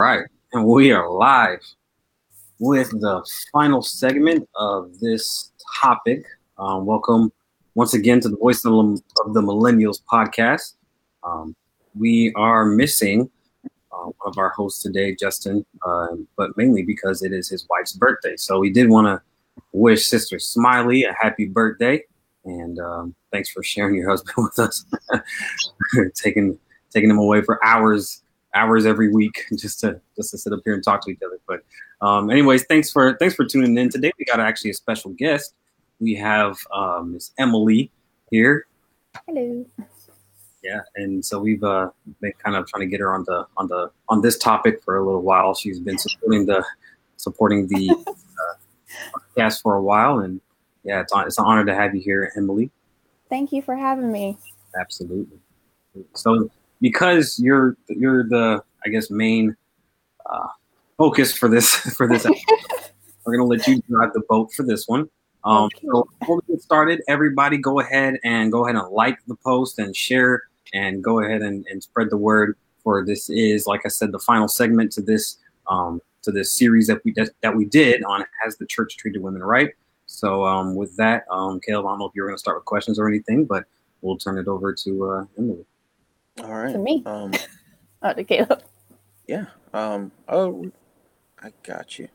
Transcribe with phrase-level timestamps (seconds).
[0.00, 1.58] right, and we are live
[2.60, 6.22] with the final segment of this topic.
[6.56, 7.32] Um, welcome
[7.74, 8.70] once again to the Voice of
[9.34, 10.74] the, Millennials podcast.
[11.24, 11.56] Um,
[11.98, 13.28] we are missing
[13.64, 16.06] uh, one of our hosts today, Justin, uh,
[16.36, 18.36] but mainly because it is his wife's birthday.
[18.36, 19.20] So we did want to
[19.72, 22.04] wish Sister Smiley a happy birthday,
[22.44, 24.84] and um, thanks for sharing your husband with us,
[26.14, 26.56] taking
[26.92, 28.22] taking him away for hours
[28.54, 31.38] hours every week just to just to sit up here and talk to each other.
[31.46, 31.60] But
[32.00, 34.12] um, anyways, thanks for thanks for tuning in today.
[34.18, 35.54] We got actually a special guest.
[36.00, 37.90] We have um, Miss Emily
[38.30, 38.66] here.
[39.26, 39.66] Hello.
[40.62, 41.90] Yeah, and so we've uh,
[42.20, 44.96] been kind of trying to get her on the on the on this topic for
[44.96, 45.54] a little while.
[45.54, 46.64] She's been supporting the
[47.16, 48.54] supporting the uh,
[49.36, 50.40] podcast for a while, and
[50.84, 52.70] yeah, it's on, it's an honor to have you here, Emily.
[53.28, 54.38] Thank you for having me.
[54.78, 55.38] Absolutely.
[56.14, 59.56] So because you're you're the I guess main
[60.28, 60.48] uh,
[60.96, 62.26] focus for this for this.
[63.24, 65.08] we're gonna let you drive the boat for this one.
[65.44, 69.36] Um, so before we get started, everybody go ahead and go ahead and like the
[69.36, 70.42] post and share
[70.74, 74.18] and go ahead and, and spread the word for this is like I said the
[74.18, 78.24] final segment to this um, to this series that we that, that we did on
[78.42, 79.70] has the church treated women right.
[80.06, 82.56] So um, with that, um, Caleb, I don't know if you were going to start
[82.56, 83.66] with questions or anything, but
[84.00, 85.66] we'll turn it over to uh, Emily.
[86.42, 86.72] All right.
[86.72, 87.02] To me.
[87.06, 87.32] Um,
[88.02, 88.62] Oh, to Caleb.
[89.26, 89.46] yeah.
[89.74, 90.12] Um.
[90.28, 90.70] Oh,
[91.42, 92.08] I got you.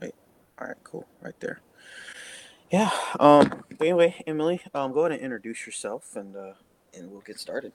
[0.00, 0.14] Wait.
[0.60, 0.76] All right.
[0.84, 1.06] Cool.
[1.20, 1.60] Right there.
[2.70, 2.90] Yeah.
[3.18, 3.64] Um.
[3.80, 6.52] Anyway, Emily, um, go ahead and introduce yourself, and uh,
[6.96, 7.72] and we'll get started.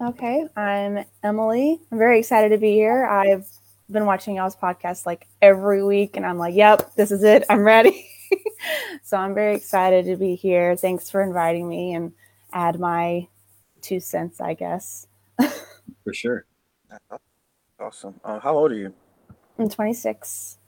[0.00, 1.80] Okay, I'm Emily.
[1.90, 3.06] I'm very excited to be here.
[3.06, 3.46] I've
[3.90, 7.44] been watching y'all's podcast like every week, and I'm like, yep, this is it.
[7.50, 8.08] I'm ready.
[9.02, 10.76] so I'm very excited to be here.
[10.76, 12.12] Thanks for inviting me and
[12.52, 13.28] add my
[13.82, 15.06] two cents, I guess.
[15.38, 16.46] For sure.
[17.80, 18.20] Awesome.
[18.24, 18.94] Um, how old are you?
[19.58, 20.58] I'm 26.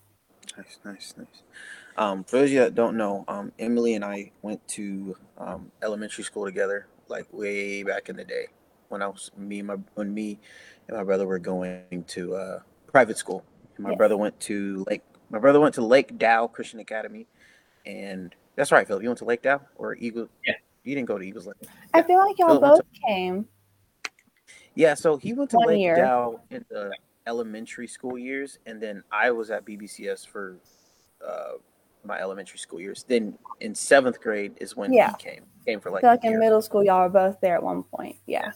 [0.57, 1.27] Nice, nice, nice.
[1.97, 5.71] Um, for those of you that don't know, um, Emily and I went to um,
[5.83, 8.49] elementary school together, like way back in the day,
[8.89, 10.39] when I was me and my when me
[10.89, 13.45] and my brother were going to uh, private school.
[13.79, 13.97] My Yeah.
[13.97, 15.03] brother went to Lake.
[15.31, 17.27] My brother went to Lake Dow Christian Academy,
[17.87, 19.01] and that's right, Phil.
[19.03, 20.29] You went to Lake Dow or Eagle?
[20.45, 20.55] Yeah.
[20.85, 21.57] You didn't go to Eagles Lake.
[21.95, 22.07] I Yeah.
[22.07, 23.49] feel like y'all Philip went both came.
[24.75, 25.97] Yeah, so he went to One Lake year.
[25.97, 26.93] Dow in the
[27.27, 30.59] elementary school years, and then I was at BBCS for
[31.27, 31.53] uh,
[32.05, 33.05] my elementary school years.
[33.09, 35.11] Then in seventh grade is when Yeah.
[35.11, 35.45] he came.
[35.65, 37.83] Came for I like, feel like in middle school, y'all were both there at one
[37.85, 38.17] point.
[38.27, 38.53] Yeah,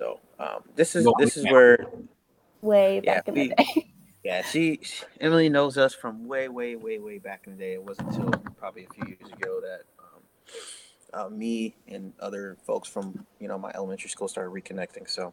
[0.00, 1.86] So um, this is this is where
[2.62, 3.92] way Yeah, back in we- the day.
[4.24, 7.74] yeah she, she Emily knows us from way way way way back in the day.
[7.74, 9.82] It wasn't until probably a few years ago that
[11.14, 15.08] uh, me and other folks from you know my elementary school started reconnecting.
[15.08, 15.32] So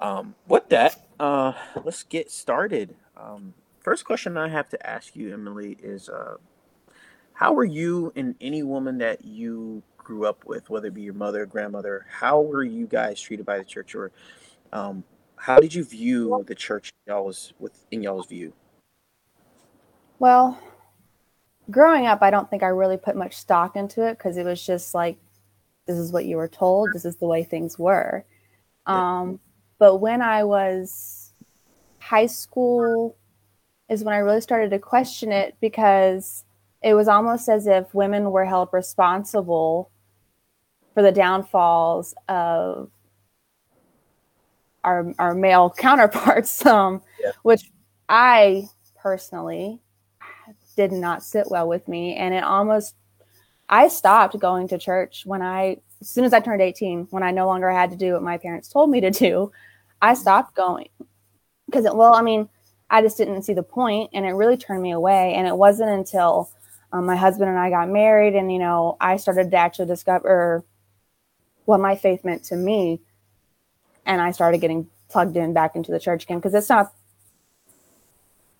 [0.00, 1.52] um, with that, uh,
[1.84, 2.94] let's get started.
[3.16, 6.36] Um, first question I have to ask you, Emily, is uh,
[7.34, 11.14] how were you and any woman that you grew up with, whether it be your
[11.14, 14.10] mother, grandmother, how were you guys treated by the church, or
[14.72, 15.04] um,
[15.36, 18.52] how did you view the church y'all's with in y'all's view?
[20.18, 20.58] Well,
[21.72, 24.64] growing up, I don't think I really put much stock into it because it was
[24.64, 25.18] just like,
[25.86, 28.24] this is what you were told, this is the way things were.
[28.86, 29.40] Um,
[29.78, 31.32] but when I was
[31.98, 33.16] high school,
[33.88, 36.44] is when I really started to question it because
[36.82, 39.90] it was almost as if women were held responsible
[40.94, 42.90] for the downfalls of
[44.82, 47.32] our our male counterparts, um, Yeah.
[47.42, 47.70] which
[48.08, 49.81] I personally
[50.76, 52.94] did not sit well with me, and it almost
[53.68, 57.30] I stopped going to church when I as soon as I turned 18, when I
[57.30, 59.52] no longer had to do what my parents told me to do,
[60.02, 60.88] I stopped going.
[61.66, 62.48] Because it, well, I mean,
[62.90, 65.34] I just didn't see the point, and it really turned me away.
[65.34, 66.50] And it wasn't until
[66.92, 70.64] um, my husband and I got married, and you know, I started to actually discover
[71.64, 73.00] what my faith meant to me,
[74.04, 76.38] and I started getting plugged in back into the church again.
[76.38, 76.92] Because it's not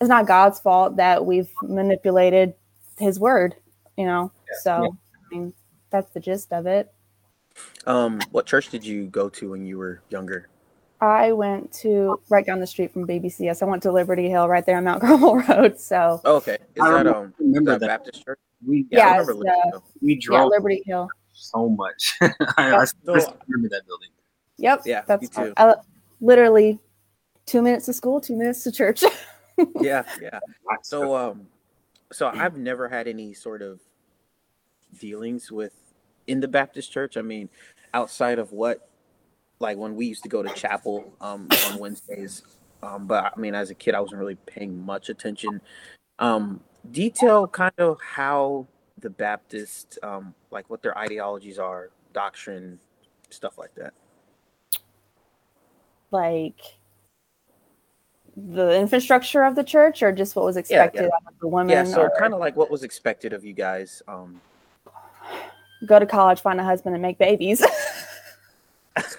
[0.03, 2.55] it's not God's fault that we've manipulated
[2.99, 3.55] His word,
[3.97, 4.33] you know.
[4.63, 4.89] so, Yeah.
[4.89, 5.55] I mean,
[5.91, 6.93] that's the gist of it.
[7.87, 10.49] Um, what church did you go to when you were younger?
[11.01, 13.63] I went to right down the street from BBCS.
[13.63, 15.79] I went to Liberty Hill right there on Mount Carmel Road.
[15.79, 18.41] So Oh, okay, is I that remember, um is remember that that Baptist church?
[18.67, 19.85] we Yeah, I Yeah, remember Liberty uh, Hill.
[20.01, 21.09] we yeah, drove Liberty Hill.
[21.33, 22.17] so much.
[22.57, 24.09] I, I still remember that building.
[24.59, 24.83] Yep.
[24.85, 25.53] Yeah, me that's too.
[25.57, 25.75] uh,
[26.21, 26.81] literally
[27.47, 29.05] two minutes to school, two minutes to church.
[29.81, 30.41] Yeah, yeah.
[30.83, 31.47] So um
[32.13, 33.81] so I've never had any sort of
[34.99, 35.73] dealings with
[36.27, 37.17] in the Baptist church.
[37.17, 37.49] I mean,
[37.95, 38.89] outside of what
[39.61, 42.43] like when we used to go to chapel um on Wednesdays
[42.83, 45.61] Um, but I mean, as a kid, I wasn't really paying much attention.
[46.19, 46.61] Um,
[46.91, 48.67] detail kind of how
[48.99, 52.79] the Baptist, um, like what their ideologies are, doctrine,
[53.31, 53.95] stuff like that.
[56.11, 56.61] Like
[58.37, 61.29] the infrastructure of the church, or just what was expected yeah.
[61.29, 61.71] of the women.
[61.71, 64.03] Yeah, so or kind of like what was expected of you guys.
[64.09, 64.41] Um,
[65.87, 67.59] go to college, find a husband, and make babies.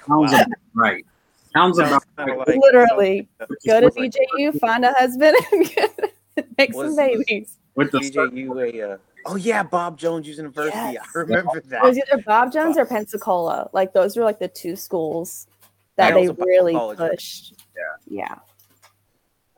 [0.07, 1.05] Sounds about right.
[1.53, 2.37] Sounds about right.
[2.37, 7.57] like- Literally, Which go to is what- find a husband, and make some babies.
[7.75, 10.75] with the BJU a uh, oh yeah, Bob Jones University.
[10.75, 11.05] Yes.
[11.15, 11.83] I remember that.
[11.83, 13.69] It was either Bob Jones or Pensacola.
[13.73, 15.47] Like those were like the two schools
[15.95, 16.97] that they it was a really college.
[16.97, 17.53] pushed.
[17.75, 18.17] Yeah.
[18.19, 18.35] Yeah.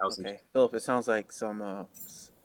[0.05, 0.73] That was Okay, Philip.
[0.75, 1.83] It sounds like some uh,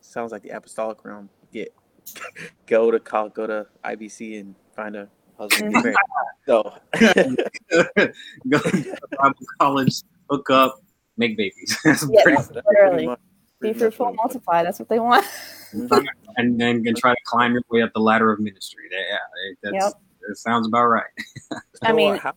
[0.00, 1.28] sounds like the apostolic realm.
[1.52, 1.74] Get
[2.66, 5.08] go to call, go to IBC and find a
[5.38, 5.74] husband.
[5.76, 5.96] and
[6.46, 10.80] so go to Bible college, hook up,
[11.16, 13.06] make babies, Yes, That's pretty literally.
[13.06, 13.18] much-
[13.60, 14.62] Be pretty much fruitful, what multiply.
[14.62, 15.26] That's what they want.
[15.72, 16.04] Mhm.
[16.36, 18.84] and then and try to climb your way up the ladder of ministry.
[18.90, 20.02] That- Yeah, it, that's, Yep.
[20.30, 21.04] it sounds about right.
[21.52, 22.32] I So, uh, mean- how,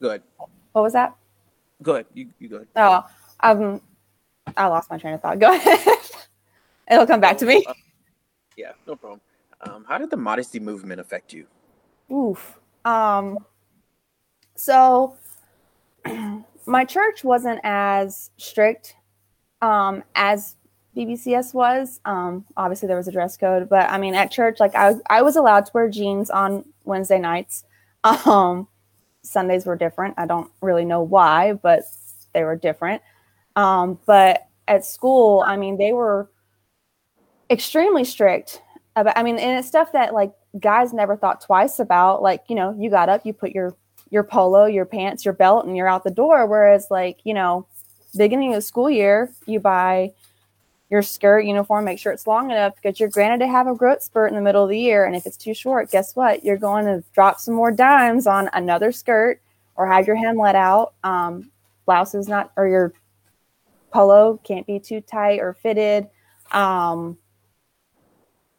[0.00, 0.22] go ahead.
[0.72, 1.16] What was that?
[1.82, 2.06] Go ahead.
[2.14, 2.68] You, you go ahead.
[2.76, 3.04] Oh,
[3.42, 3.80] um,
[4.56, 5.38] I lost my train of thought.
[5.40, 5.78] Go ahead.
[6.90, 7.64] It'll come back to me.
[7.66, 7.74] Uh,
[8.56, 9.20] yeah, no problem.
[9.62, 11.46] Um, how did the modesty movement affect you?
[12.12, 12.58] Oof.
[12.84, 13.38] Um,
[14.56, 15.16] so
[16.66, 18.96] my church wasn't as strict
[19.62, 20.56] um, as
[20.96, 22.00] BBCS was.
[22.04, 25.22] Um, obviously, there was a dress code, but I mean, at church, like I, I
[25.22, 27.64] was allowed to wear jeans on Wednesday nights.
[28.26, 28.66] Um,
[29.22, 30.14] Sundays were different.
[30.16, 31.82] I don't really know why, but
[32.32, 33.02] they were different.
[33.56, 36.30] Um, but at school, I mean, they were
[37.50, 38.62] extremely strict
[38.96, 39.16] about.
[39.16, 42.22] I mean, and it's stuff that like guys never thought twice about.
[42.22, 43.74] Like, you know, you got up, you put your
[44.10, 46.46] your polo, your pants, your belt, and you're out the door.
[46.46, 47.66] Whereas, like, you know,
[48.16, 50.12] beginning of school year, you buy
[50.90, 54.02] your skirt uniform, make sure it's long enough because you're granted to have a growth
[54.02, 55.04] spurt in the middle of the year.
[55.04, 56.44] And if it's too short, guess what?
[56.44, 59.40] You're going to drop some more dimes on another skirt
[59.76, 60.94] or have your hem let out.
[61.04, 61.52] Um,
[61.86, 62.92] blouse is not, or your
[63.90, 66.08] polo can't be too tight or fitted.
[66.52, 67.16] Um,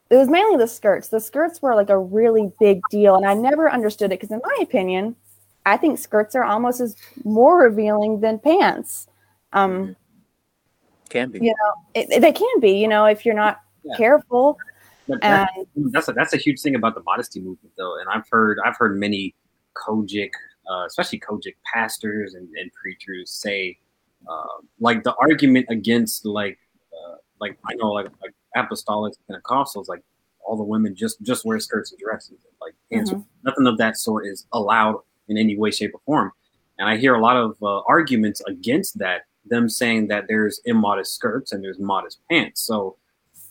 [0.10, 1.07] it was mainly the skirts.
[1.07, 4.42] The skirts were like a really big deal, and I never understood it because, in
[4.44, 5.16] my opinion,
[5.66, 9.07] I think skirts are almost as more revealing than pants.
[9.54, 9.95] Um,
[11.10, 11.39] Can be.
[11.42, 11.54] Yeah.
[11.94, 13.95] it, it- they can be, you know, if you're not Yeah.
[13.98, 14.57] careful.
[15.07, 15.50] But And that,
[15.92, 17.98] that's a, that's a huge thing about the modesty movement, though.
[18.00, 19.34] And I've heard I've heard many
[19.75, 20.30] COGIC,
[20.72, 23.77] uh, especially COGIC pastors and, and preachers say,
[24.27, 26.57] uh, like the argument against like
[26.94, 30.03] uh, like I know like like apostolics and Pentecostals, like
[30.45, 33.13] all the women just just wear skirts and dresses, like pants.
[33.44, 34.97] Nothing of that sort is allowed
[35.27, 36.31] in any way, shape, or form.
[36.77, 41.13] And I hear a lot of uh, arguments against that, them saying that there's immodest
[41.13, 42.62] skirts and there's modest pants.
[42.62, 42.97] So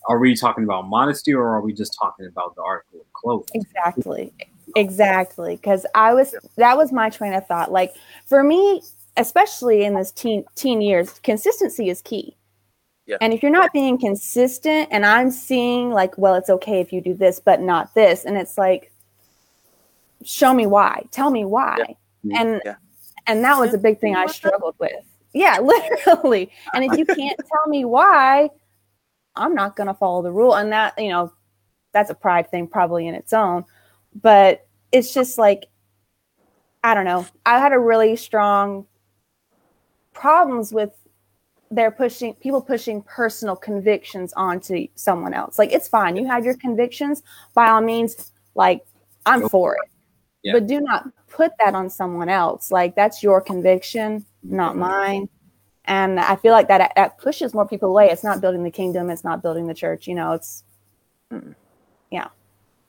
[0.08, 3.48] are we talking about modesty or are we just talking about the article of clothing?
[3.54, 4.32] exactly,
[4.76, 5.56] exactly.
[5.56, 7.70] Because I was that was my train of thought.
[7.70, 7.94] Like
[8.26, 8.82] for me,
[9.20, 12.36] especially in this teen teen years, consistency is key.
[13.06, 13.16] Yeah.
[13.20, 17.00] And if you're not being consistent, and I'm seeing like, well, it's okay if you
[17.00, 18.92] do this, but not this, and it's like,
[20.24, 21.76] show me why, tell me why,
[22.22, 22.40] Yeah.
[22.40, 22.74] and Yeah.
[23.26, 25.04] and that was a big thing I struggled with.
[25.32, 26.50] Yeah, literally.
[26.74, 28.50] And if you can't tell me why,
[29.36, 30.54] I'm not going to follow the rule.
[30.54, 31.32] And that, you know,
[31.92, 33.64] that's a pride thing probably in its own.
[34.20, 35.66] But it's just like,
[36.82, 37.26] I don't know.
[37.46, 38.86] I had a really strong
[40.20, 40.92] problems with
[41.72, 45.58] they're pushing people pushing personal convictions onto someone else.
[45.58, 46.16] Like it's fine.
[46.16, 47.22] You have your convictions
[47.54, 48.32] by all means.
[48.54, 48.84] Like
[49.24, 49.88] I'm for it.
[50.42, 50.54] Yeah.
[50.54, 52.70] But do not put that on someone else.
[52.72, 55.28] Like that's your conviction, not mine.
[55.84, 58.10] And I feel like that that pushes more people away.
[58.10, 59.08] It's not building the kingdom.
[59.10, 60.06] It's not building the church.
[60.08, 60.64] You know, it's
[62.10, 62.28] yeah.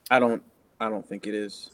[0.10, 0.42] I don't.
[0.80, 1.70] I don't think it is.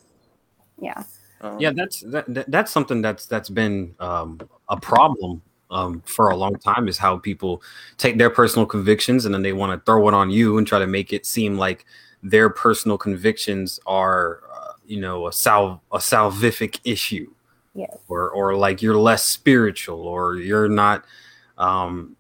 [0.79, 1.03] yeah.
[1.39, 6.29] Um, Yeah, that's that, that- that's something that's that's been um, a problem um, for
[6.29, 6.87] a long time.
[6.87, 7.61] Is how people
[7.97, 10.79] take their personal convictions and then they want to throw it on you and try
[10.79, 11.85] to make it seem like
[12.23, 17.31] their personal convictions are, uh, you know, a sal a salvific issue,
[17.75, 17.95] Yes.
[18.07, 21.05] or or like you're less spiritual or you're not
[21.57, 22.15] um,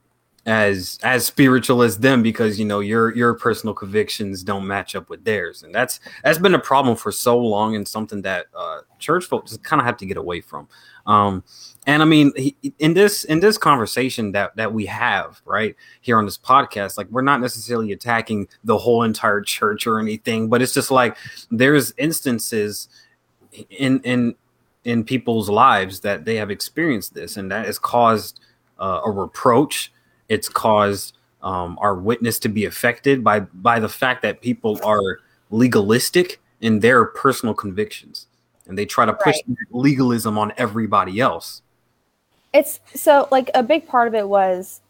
[0.45, 5.09] as as spiritual as them because you know your your personal convictions don't match up
[5.09, 8.79] with theirs, and that's that's been a problem for so long and something that uh,
[8.99, 10.67] church folks just kind of have to get away from.
[11.05, 11.43] Um,
[11.87, 16.17] and I mean, he- in this in this conversation that that we have right here
[16.19, 20.61] on this podcast, like we're not necessarily attacking the whole entire church or anything, but
[20.61, 21.17] it's just like
[21.49, 22.89] there's instances
[23.69, 24.35] in in
[24.83, 28.39] in people's lives that they have experienced this, and that has caused
[28.79, 29.91] uh, a reproach.
[30.29, 35.19] It's caused um, our witness to be affected by by the fact that people are
[35.51, 38.27] legalistic in their personal convictions,
[38.67, 39.57] and they try to push Right.
[39.71, 41.61] legalism on everybody else.
[42.57, 44.81] It's so like a big part of it was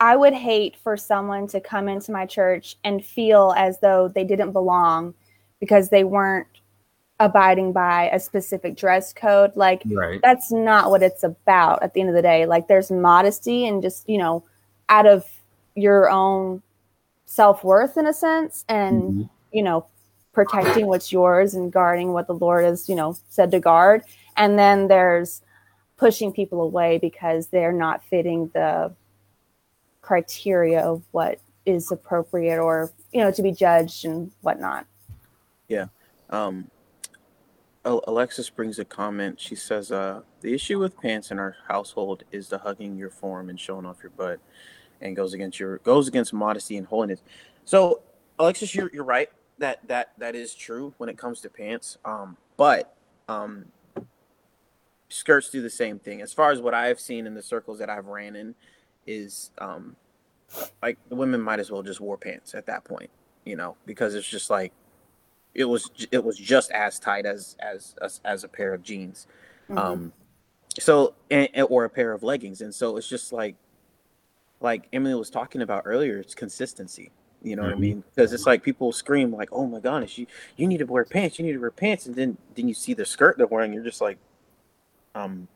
[0.00, 4.24] I would hate for someone to come into my church and feel as though they
[4.24, 5.14] didn't belong
[5.60, 6.48] because they weren't
[7.20, 9.56] abiding by a specific dress code.
[9.56, 10.20] Like Right.
[10.22, 12.44] that's not what it's about at the end of the day.
[12.44, 14.42] Like there's modesty and just, you know,
[14.90, 15.24] out of
[15.74, 16.60] your own
[17.24, 19.30] self-worth in a sense and Mhm.
[19.52, 19.86] you know,
[20.32, 24.02] protecting what's yours and guarding what the Lord has, you know, said to guard.
[24.36, 25.40] And then there's
[26.04, 28.94] pushing people away because they're not fitting the
[30.02, 34.84] criteria of what is appropriate or, you know, to be judged and whatnot.
[35.66, 35.86] Yeah.
[36.28, 36.70] Um,
[37.86, 39.40] Alexis brings a comment.
[39.40, 43.48] She says, uh, "The issue with pants in our household is the hugging your form
[43.48, 44.40] and showing off your butt,
[45.00, 47.22] and goes against your goes against modesty and holiness."
[47.64, 48.02] So,
[48.38, 49.30] Alexis, you're you're right.
[49.56, 51.96] That that that is true when it comes to pants.
[52.04, 52.94] Um, but
[53.26, 53.66] um,
[55.08, 56.20] skirts do the same thing.
[56.22, 58.54] As far as what I've seen in the circles that I've ran in,
[59.06, 59.96] is um,
[60.82, 63.10] like the women might as well just wore pants at that point,
[63.44, 64.72] you know, because it's just like
[65.54, 69.26] it was it was just as tight as as as, as a pair of jeans
[69.70, 69.78] Mhm.
[69.78, 70.12] um
[70.80, 73.54] so and, and- or a pair of leggings and so it's just like
[74.60, 77.78] like emily was talking about earlier it's consistency you know what i Mhm.
[77.80, 81.04] mean because it's like people scream like oh my gosh you you need to wear
[81.04, 83.72] pants you need to wear pants and then then you see the skirt they're wearing
[83.72, 84.18] you're just like
[85.14, 85.48] um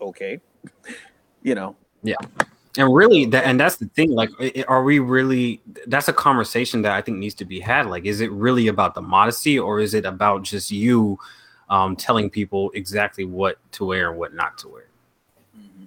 [0.00, 0.40] okay
[1.42, 2.16] you know Yeah.
[2.76, 4.12] And really, that and that's the thing.
[4.12, 4.30] Like,
[4.68, 5.60] are we really?
[5.88, 7.86] That's a conversation that I think needs to be had.
[7.86, 11.18] Like, is it really about the modesty, or is it about just you
[11.70, 14.84] um, telling people exactly what to wear and what not to wear?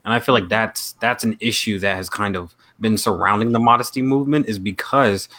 [0.03, 3.59] And I feel like that's that's an issue that has kind of been surrounding the
[3.59, 5.29] modesty movement, is because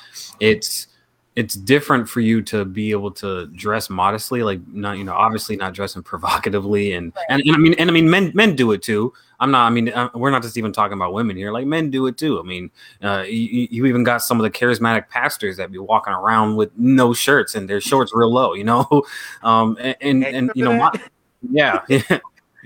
[0.40, 0.86] it's
[1.34, 5.56] it's different for you to be able to dress modestly, like not you know obviously
[5.56, 8.82] not dressing provocatively, and and, and I mean and I mean men men do it
[8.82, 9.12] too.
[9.40, 9.66] I'm not.
[9.66, 11.50] I mean, uh, we're not just even talking about women here.
[11.50, 12.38] Like men do it too.
[12.38, 12.70] I mean,
[13.02, 16.70] uh, you, you even got some of the charismatic pastors that be walking around with
[16.78, 18.54] no shirts and their shorts real low.
[18.54, 18.86] You know,
[19.42, 20.90] um, and and, and you know,
[21.50, 21.80] yeah,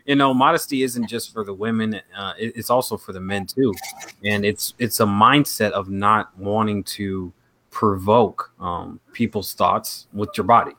[0.04, 2.00] you know, modesty isn't just for the women.
[2.16, 3.72] Uh, it- it's also for the men too,
[4.24, 7.32] and it's it's a mindset of not wanting to
[7.76, 10.72] provoke um, people's thoughts with your body.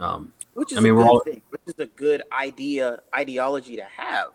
[0.00, 2.98] Um, which is I mean, a we're good all- thing which is a good idea
[3.14, 4.30] ideology to have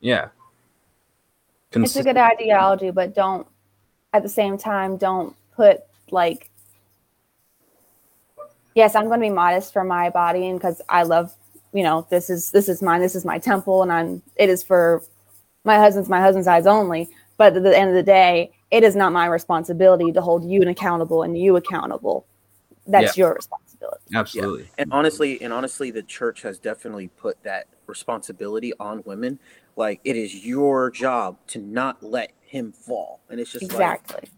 [0.00, 0.28] yeah,
[1.72, 3.46] it's a good ideology, but don't
[4.14, 6.50] at the same time don't put like
[8.74, 11.34] yes, I'm going to be modest for my body and because I love,
[11.74, 14.62] you know, this is this is mine, this is my temple, and I'm it is
[14.62, 15.02] for
[15.64, 17.10] my husband's my husband's eyes only.
[17.36, 20.62] But at the end of the day, it is not my responsibility to hold you
[20.62, 22.26] accountable and you accountable.
[22.86, 24.02] That's your responsibility.
[24.12, 24.68] absolutely.
[24.76, 29.38] and honestly and honestly the church has definitely put that responsibility on women
[29.76, 34.28] like it is your job to not let him fall and it's just Exactly.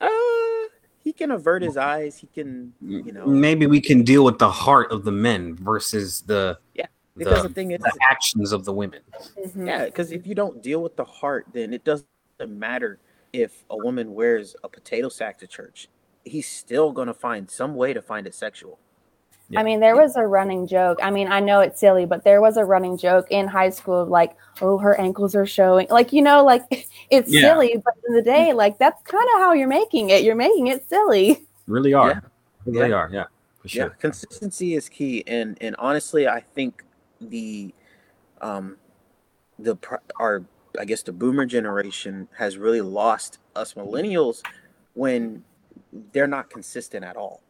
[0.00, 0.68] like uh
[1.02, 4.50] he can avert his eyes he can you know maybe we can deal with the
[4.50, 6.86] heart of the men versus the yeah.
[7.16, 9.00] because the, the, thing is the actions of the women.
[9.44, 9.66] Mhm.
[9.66, 12.06] yeah because if you don't deal with the heart then it doesn't
[12.46, 13.00] matter
[13.42, 15.88] if a woman wears a potato sack to church
[16.24, 18.78] he's still going to find some way to find it sexual
[19.48, 19.60] Yeah.
[19.60, 20.98] I mean, there was a running joke.
[21.00, 24.00] I mean, I know it's silly, but there was a running joke in high school
[24.02, 25.86] of like, oh, her ankles are showing.
[25.88, 26.64] Like, you know, like
[27.16, 27.42] it's Yeah.
[27.42, 30.24] silly, but in the day, like that's kind of how you're making it.
[30.24, 31.46] You're making it silly.
[31.68, 32.08] Really are.
[32.10, 32.20] Yeah.
[32.66, 32.96] They really Yeah.
[32.96, 33.08] are.
[33.12, 33.24] Yeah,
[33.60, 33.90] for Yeah, sure.
[34.00, 36.82] consistency is key, and and honestly, I think
[37.20, 37.72] the,
[38.40, 38.76] um,
[39.60, 40.42] the pr- our
[40.78, 44.42] I guess the boomer generation has really lost us millennials
[44.94, 45.44] when
[46.12, 47.40] they're not consistent at all.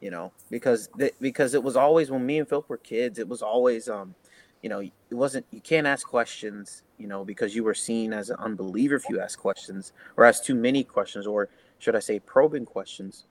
[0.00, 3.28] You know, because th- because it was always when me and Philip were kids, it
[3.28, 4.16] was always um,
[4.60, 8.28] you know, it wasn't you can't ask questions, you know, because you were seen as
[8.28, 12.18] an unbeliever if you ask questions or ask too many questions, or should I say
[12.18, 13.26] probing questions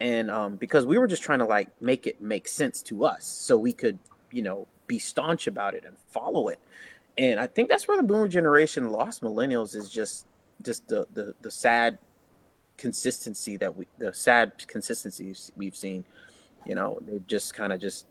[0.00, 3.24] and um, because we were just trying to like make it make sense to us
[3.24, 3.98] so we could
[4.32, 6.58] you know be staunch about it and follow it
[7.20, 10.26] and i think that's where the boomer generation lost millennials is just
[10.62, 11.98] just the the, the sad
[12.76, 16.04] consistency that we the sad consistency we've seen
[16.66, 18.06] you know they've just kind of just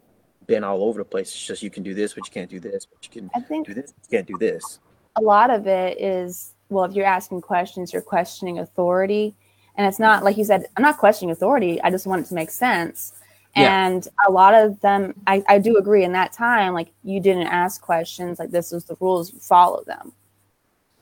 [0.48, 2.60] been all over the place it's just you can do this but you can't do
[2.60, 4.80] this but you can I think do this you can't do this
[5.16, 9.36] a lot of it is well, if you're asking questions, you're questioning authority.
[9.75, 11.82] And it's not like you said, I'm not questioning authority.
[11.82, 13.13] I just want it to make sense.
[13.56, 13.88] Yeah.
[13.88, 17.48] And a lot of them, I, I do agree in that time, like you didn't
[17.48, 20.13] ask questions, like this was the rules, you follow them.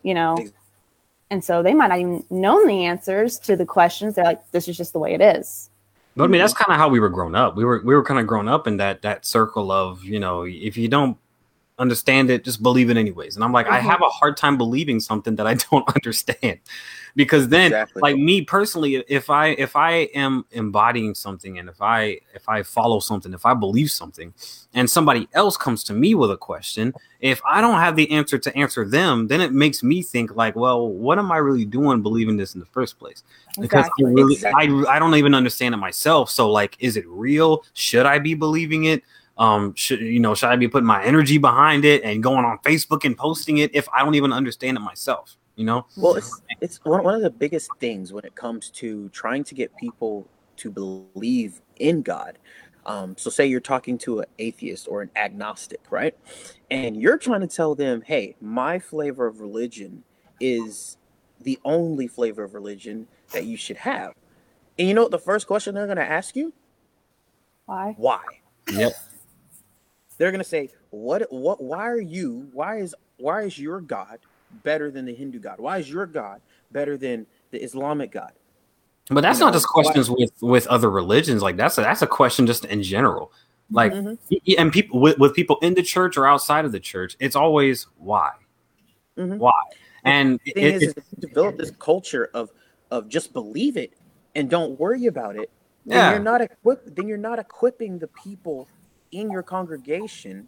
[0.03, 0.37] you know.
[1.29, 4.15] And so they might not even known the answers to the questions.
[4.15, 5.69] They're like, this is just the way it is.
[6.15, 7.57] But I mean, that's kind of how we were grown up.
[7.57, 10.43] We were we were kind of grown up in that that circle of you know,
[10.43, 11.17] if you don't
[11.79, 13.35] understand it, just believe it anyways.
[13.35, 13.75] And I'm like, mm-hmm.
[13.75, 16.59] I have a hard time believing something that I don't understand
[17.17, 18.01] because then exactly.
[18.01, 22.63] like me personally if i if i am embodying something and if i if i
[22.63, 24.33] follow something if i believe something
[24.75, 28.37] and somebody else comes to me with a question if i don't have the answer
[28.37, 32.01] to answer them then it makes me think like well what am i really doing
[32.01, 33.23] believing this in the first place
[33.59, 34.05] because exactly.
[34.05, 34.85] I, really, exactly.
[34.87, 38.35] I, I don't even understand it myself so like is it real should i be
[38.35, 39.03] believing it
[39.39, 42.57] um should you know should i be putting my energy behind it and going on
[42.59, 45.85] facebook and posting it if i don't even understand it myself you know?
[45.97, 49.55] Well it's it's one, one of the biggest things when it comes to trying to
[49.55, 50.25] get people
[50.57, 52.37] to believe in god.
[52.85, 56.15] Um, so say you're talking to an atheist or an agnostic right?
[56.71, 60.03] And you're trying to tell them hey my flavor of religion
[60.39, 60.97] is
[61.41, 64.13] the only flavor of religion that you should have.
[64.79, 66.53] And you know what the first question they're going to ask you?
[67.65, 67.95] Why?
[67.97, 68.21] Why?
[68.71, 68.93] Yep
[70.17, 74.19] they're going to say what what why are you why is why is your god
[74.63, 75.59] better than the Hindu God?
[75.59, 78.31] Why is your God better than the Islamic God?
[79.09, 80.15] But that's you not know, just questions why?
[80.19, 81.41] with with other religions.
[81.41, 83.31] Like that's a, that's a question just in general.
[83.71, 84.35] Like mm-hmm.
[84.57, 87.87] and people with, with people in the church or outside of the church, it's always
[87.97, 88.31] why,
[89.17, 89.37] mm-hmm.
[89.37, 89.51] why.
[90.03, 92.51] And the thing it, is, it, develop this culture of
[92.91, 93.93] of just believe it
[94.35, 95.49] and don't worry about it.
[95.85, 96.11] Then yeah.
[96.11, 96.95] you're not equipped.
[96.95, 98.67] Then you're not equipping the people
[99.11, 100.47] in your congregation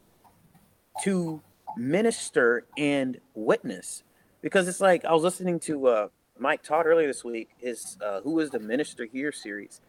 [1.04, 1.42] to
[1.78, 4.04] minister and witness
[4.42, 8.22] because it's like I was listening to uh, Mike Todd earlier this week, his uh,
[8.22, 9.82] "Who is the Minister Here" series,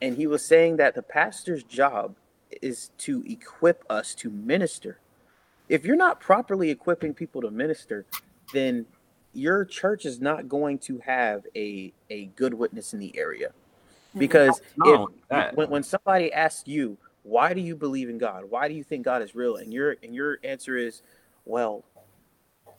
[0.00, 2.14] and he was saying that the pastor's job
[2.62, 4.98] is to equip us to minister.
[5.68, 8.06] If you're not properly equipping people to minister,
[8.52, 8.86] then
[9.32, 13.52] your church is not going to have a a good witness in the area.
[14.16, 18.44] Because no, if, when, when somebody asks you, why do you believe in God?
[18.48, 19.56] Why do you think God is real?
[19.56, 21.02] And your and your answer is,
[21.44, 21.84] well,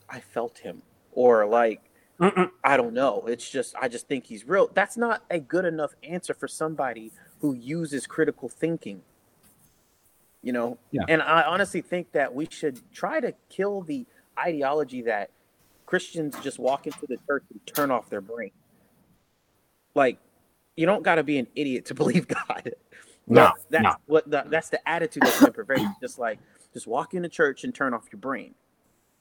[0.08, 1.80] I felt him, or like,
[2.20, 2.50] Mm-mm.
[2.62, 3.24] I don't know.
[3.26, 4.70] It's just, I just think he's real.
[4.72, 9.02] That's not a good enough answer for somebody who uses critical thinking.
[10.42, 11.02] You know, yeah.
[11.08, 15.30] and I honestly think that we should try to kill the ideology that
[15.86, 18.50] Christians just walk into the church and turn off their brain.
[19.94, 20.18] Like,
[20.76, 22.72] you don't got to be an idiot to believe God.
[23.26, 23.94] No, that's no.
[24.06, 25.88] what the, that's the attitude that's been pervaded.
[26.00, 26.38] Just like,
[26.72, 28.54] just walk into church and turn off your brain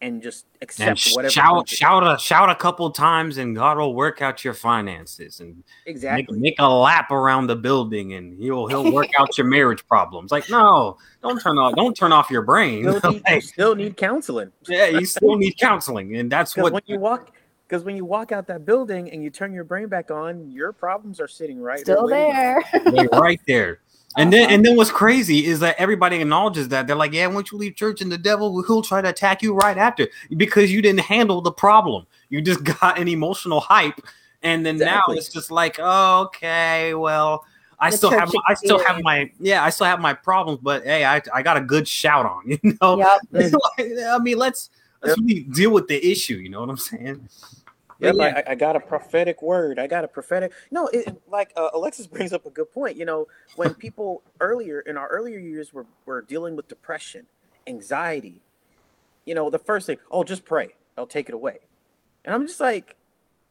[0.01, 1.31] and just accept and sh- whatever.
[1.31, 5.63] Shout, shout a shout a couple times, and God will work out your finances and
[5.85, 9.85] exactly make, make a lap around the building, and he'll he'll work out your marriage
[9.87, 10.31] problems.
[10.31, 12.83] Like, no, don't turn off don't turn off your brain.
[12.83, 14.51] You still need, you still need counseling.
[14.67, 17.31] yeah, you still need counseling, and that's what when you walk.
[17.67, 20.73] Because when you walk out that building and you turn your brain back on, your
[20.73, 23.07] problems are sitting right still there, there.
[23.13, 23.79] right there.
[24.17, 27.51] And then and then what's crazy is that everybody acknowledges that they're like, yeah, once
[27.51, 30.81] you leave church and the devil he'll try to attack you right after because you
[30.81, 32.05] didn't handle the problem.
[32.29, 34.01] You just got an emotional hype,
[34.43, 35.15] and then exactly.
[35.15, 37.45] now it's just like, oh, okay, well,
[37.79, 40.59] I the still have my, I still have my yeah, I still have my problems,
[40.61, 42.97] but hey, I, I got a good shout on, you know.
[43.33, 43.55] Yep.
[44.07, 44.69] I mean, let's
[45.01, 45.25] let's yep.
[45.27, 46.35] really deal with the issue.
[46.35, 47.27] You know what I'm saying?
[48.01, 48.41] Yeah, yeah.
[48.47, 49.77] I, I, got a prophetic word.
[49.77, 50.51] I got a prophetic.
[50.71, 52.97] No, it, like uh, Alexis brings up a good point.
[52.97, 57.27] You know, when people earlier in our earlier years were were dealing with depression,
[57.67, 58.41] anxiety,
[59.25, 60.69] you know, the first thing, oh, just pray.
[60.97, 61.59] I'll take it away.
[62.25, 62.95] And I'm just like,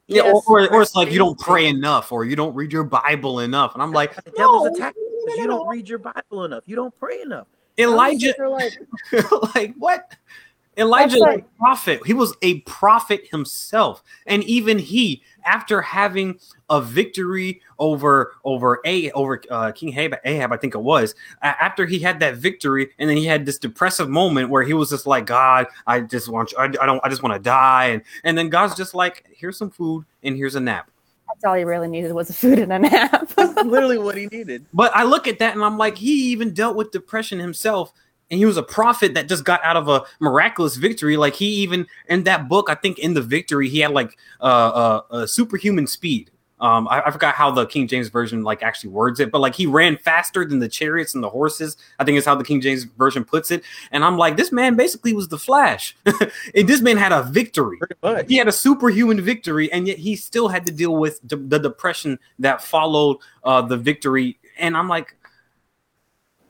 [0.07, 2.83] yeah, yes, or, or, it's like you don't pray enough, or you don't read your
[2.83, 6.45] Bible enough, and I'm like, the devil's no, attacking because you don't read your Bible
[6.45, 6.65] enough.
[6.67, 7.47] You don't pray enough.
[7.79, 8.73] Elijah, like,
[9.55, 10.17] like what?
[10.81, 12.01] Elijah like, a prophet.
[12.07, 14.03] He was a prophet himself.
[14.27, 20.53] And even he, after having a victory over over a over uh, King Ahab, Ahab,
[20.53, 24.09] I think it was, after he had that victory, and then he had this depressive
[24.09, 27.09] moment where he was just like, God, I just want you, I, I don't, I
[27.09, 30.55] just want to die, and and then God's just like, here's some food and here's
[30.55, 30.91] a nap.
[31.29, 33.33] That's all he really needed was a food and a nap.
[33.65, 34.67] literally what he needed.
[34.75, 37.93] But I look at that and I'm like, he even dealt with depression himself
[38.31, 41.17] and he was a prophet that just got out of a miraculous victory.
[41.17, 44.45] Like he even in that book, I think in the victory, he had like uh,
[44.45, 46.31] uh, a superhuman speed.
[46.61, 49.55] Um, I, I, forgot how the King James version like actually words it, but like
[49.55, 51.79] he ran faster than the chariots and the horses.
[51.99, 53.65] I think is how the King James version puts it.
[53.93, 55.97] And I'm like, this man basically was the Flash.
[56.05, 57.79] and this man had a victory.
[58.29, 62.19] He had a superhuman victory, and yet he still had to deal with the depression
[62.41, 64.39] that followed uh, the victory.
[64.59, 65.17] And I'm like,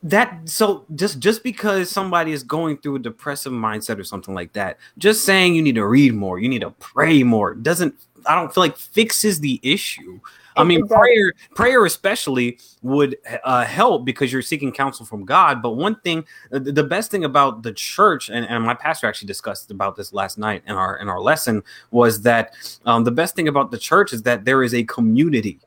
[0.03, 4.51] that so just just because somebody is going through a depressive mindset or something like
[4.53, 7.93] that just saying you need to read more you need to pray more doesn't
[8.25, 10.19] i don't feel like fixes the issue.
[10.57, 15.61] I mean prayer prayer especially would uh, help because you're seeking counsel from god.
[15.61, 19.71] But one thing the best thing about the church and, and my pastor actually discussed
[19.71, 22.53] about this last night in our in our lesson was that
[22.85, 25.57] um, the best thing about the church is that there is a community.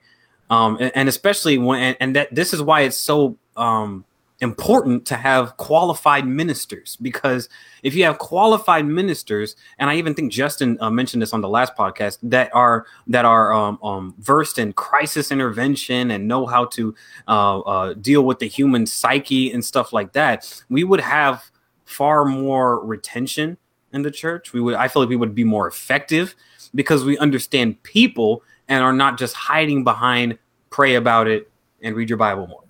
[0.50, 4.04] Um, and, and especially when and, and that this is why it's so um,
[4.40, 7.48] important to have qualified ministers because
[7.82, 11.48] if you have qualified ministers and i even think justin uh, mentioned this on the
[11.48, 16.64] last podcast that are that are um, um, versed in crisis intervention and know how
[16.64, 16.94] to
[17.28, 21.44] uh, uh, deal with the human psyche and stuff like that we would have
[21.84, 23.56] far more retention
[23.92, 24.52] in the church.
[24.52, 26.34] We would i feel like we would be more effective
[26.74, 30.38] because we understand people and are not just hiding behind
[30.70, 31.50] pray about it
[31.82, 32.63] and read your bible more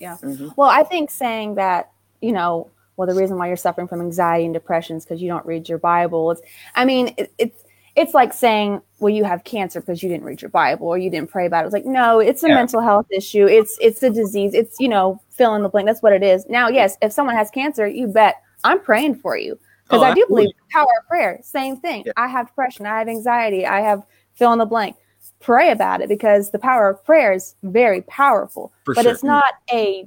[0.00, 0.16] yeah.
[0.20, 0.48] Mm-hmm.
[0.56, 4.44] Well, I think saying that, you know, well, the reason why you're suffering from anxiety
[4.44, 6.32] and depression is because you don't read your Bible.
[6.32, 6.42] It's,
[6.74, 7.64] I mean, it, it's,
[7.96, 11.10] it's like saying, well, you have cancer because you didn't read your Bible or you
[11.10, 11.66] didn't pray about it.
[11.66, 12.54] It's like, no, it's a yeah.
[12.54, 13.46] mental health issue.
[13.46, 14.54] It's, it's a disease.
[14.54, 15.86] It's, you know, fill in the blank.
[15.86, 16.46] That's what it is.
[16.48, 20.14] Now, yes, if someone has cancer, you bet I'm praying for you because oh, I
[20.14, 21.40] do believe the power of prayer.
[21.42, 22.04] Same thing.
[22.06, 22.12] Yeah.
[22.16, 22.86] I have depression.
[22.86, 23.66] I have anxiety.
[23.66, 24.96] I have fill in the blank
[25.40, 28.72] pray about it because the power of prayer is very powerful.
[28.84, 29.12] For but sure.
[29.12, 30.06] it's not a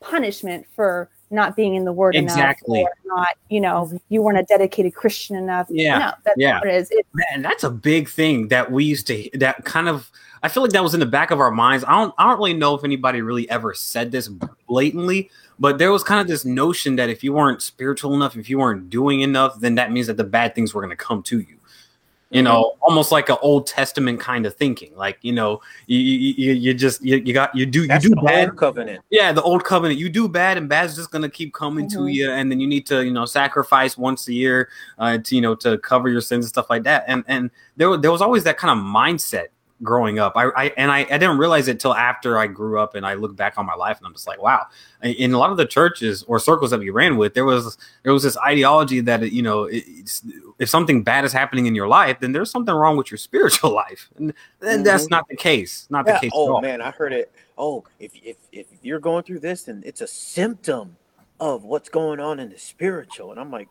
[0.00, 2.80] punishment for not being in the word exactly.
[2.80, 5.68] enough or not, you know, you weren't a dedicated Christian enough.
[5.70, 5.98] Yeah.
[5.98, 6.58] No, that's yeah.
[6.58, 6.90] what it is.
[6.90, 10.10] It, Man, that's a big thing that we used to that kind of
[10.42, 11.84] I feel like that was in the back of our minds.
[11.86, 14.28] I don't I don't really know if anybody really ever said this
[14.68, 18.50] blatantly, but there was kind of this notion that if you weren't spiritual enough, if
[18.50, 21.22] you weren't doing enough, then that means that the bad things were going to come
[21.24, 21.59] to you
[22.30, 22.82] you know mm-hmm.
[22.84, 24.94] almost like an old testament kind of thinking.
[24.96, 28.22] Like you know you you, you just you, you got you do That's you do
[28.22, 29.04] bad covenant.
[29.10, 29.98] Yeah the old covenant.
[29.98, 32.06] You do bad and bad's just gonna keep coming mm-hmm.
[32.06, 35.34] to you and then you need to you know sacrifice once a year uh, to
[35.34, 37.04] you know to cover your sins and stuff like that.
[37.08, 39.48] And and there, there was always that kind of mindset
[39.82, 40.34] growing up.
[40.36, 43.14] I, I and I, I didn't realize it till after I grew up and I
[43.14, 44.66] look back on my life and I'm just like, wow.
[45.02, 48.12] In a lot of the churches or circles that we ran with, there was there
[48.12, 52.32] was this ideology that you know if something bad is happening in your life, then
[52.32, 55.14] there's something wrong with your spiritual life, and, and that's mm-hmm.
[55.14, 55.86] not the case.
[55.90, 56.14] Not yeah.
[56.14, 56.30] the case.
[56.34, 57.32] Oh man, I heard it.
[57.56, 60.96] Oh, if if if you're going through this, then it's a symptom
[61.38, 63.68] of what's going on in the spiritual, and I'm like,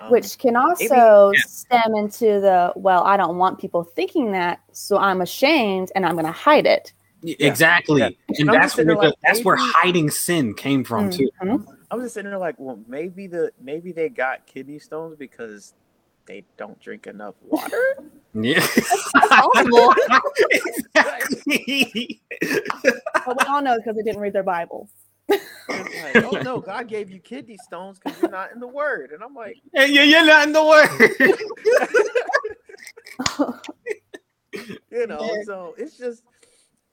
[0.00, 1.42] um, which can also maybe, yeah.
[1.46, 6.12] stem into the well i don't want people thinking that so i'm ashamed and i'm
[6.12, 6.92] going to hide it.
[7.22, 8.00] Exactly.
[8.00, 8.10] Yeah.
[8.38, 11.56] and that's where like, that's maybe, where hiding sin came from mm-hmm.
[11.56, 11.66] too.
[11.90, 15.74] I was just sitting there like well maybe the maybe they got kidney stones because
[16.26, 17.98] they don't drink enough water?
[18.34, 18.60] Yeah.
[18.60, 19.94] That's possible.
[20.50, 22.20] Exactly.
[23.26, 24.88] Well, we all know because they didn't read their bible
[25.68, 29.22] like, oh no, God gave you kidney stones because you're not in the Word, and
[29.22, 30.90] I'm like, hey, yeah, you're not in the Word.
[34.90, 36.22] you know, so it's just,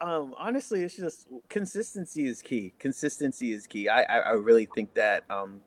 [0.02, 2.74] um, honestly, it's just consistency is key.
[2.80, 3.90] Consistency is key.
[3.90, 5.62] I, I, I really think that, um,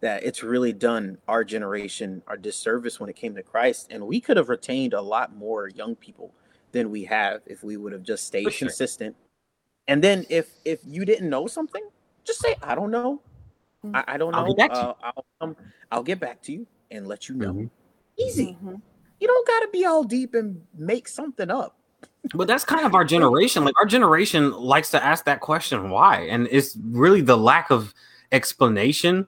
[0.00, 4.20] that it's really done our generation our disservice when it came to Christ, and we
[4.20, 6.32] could have retained a lot more young people
[6.70, 8.68] than we have if we would have just stayed sure.
[8.68, 9.16] consistent
[9.88, 11.82] and then if if you didn't know something,
[12.24, 13.20] just say I don't know.
[13.84, 13.96] Mm.
[13.96, 14.38] I, I don't know.
[14.38, 15.56] I'll, uh, I'll, um,
[15.90, 17.52] I'll get back to you and let you know.
[17.52, 17.66] Mm-hmm.
[18.18, 18.56] Easy.
[18.62, 18.74] Mm-hmm.
[19.20, 21.76] You don't got to be all deep and make something up.
[22.34, 23.64] But that's kind of our generation.
[23.64, 26.22] Like our generation likes to ask that question, why?
[26.22, 27.94] And it's really the lack of
[28.32, 29.26] explanation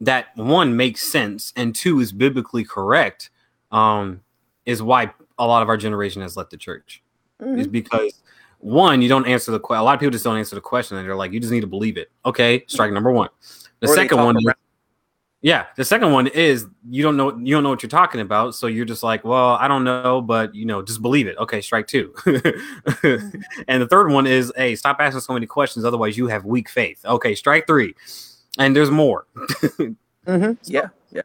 [0.00, 3.30] that one makes sense and two is biblically correct.
[3.70, 4.20] Um,
[4.66, 7.02] is why a lot of our generation has left the church.
[7.40, 7.60] Mm-hmm.
[7.60, 8.22] Is because
[8.62, 9.80] one, you don't answer the question.
[9.80, 11.62] A lot of people just don't answer the question, and they're like, "You just need
[11.62, 13.28] to believe it." Okay, strike number one.
[13.80, 14.44] The or second one, is,
[15.40, 18.54] yeah, the second one is you don't know you don't know what you're talking about,
[18.54, 21.60] so you're just like, "Well, I don't know, but you know, just believe it." Okay,
[21.60, 22.14] strike two.
[23.66, 26.68] and the third one is, "Hey, stop asking so many questions, otherwise you have weak
[26.68, 27.96] faith." Okay, strike three,
[28.60, 29.26] and there's more.
[29.36, 30.52] mm-hmm.
[30.62, 31.22] Yeah, yeah.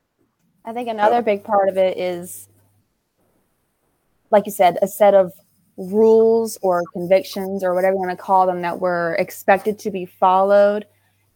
[0.66, 2.50] I think another big part of it is,
[4.32, 5.34] like you said, a set of
[5.78, 10.06] rules or convictions or whatever you want to call them that were expected to be
[10.06, 10.86] followed.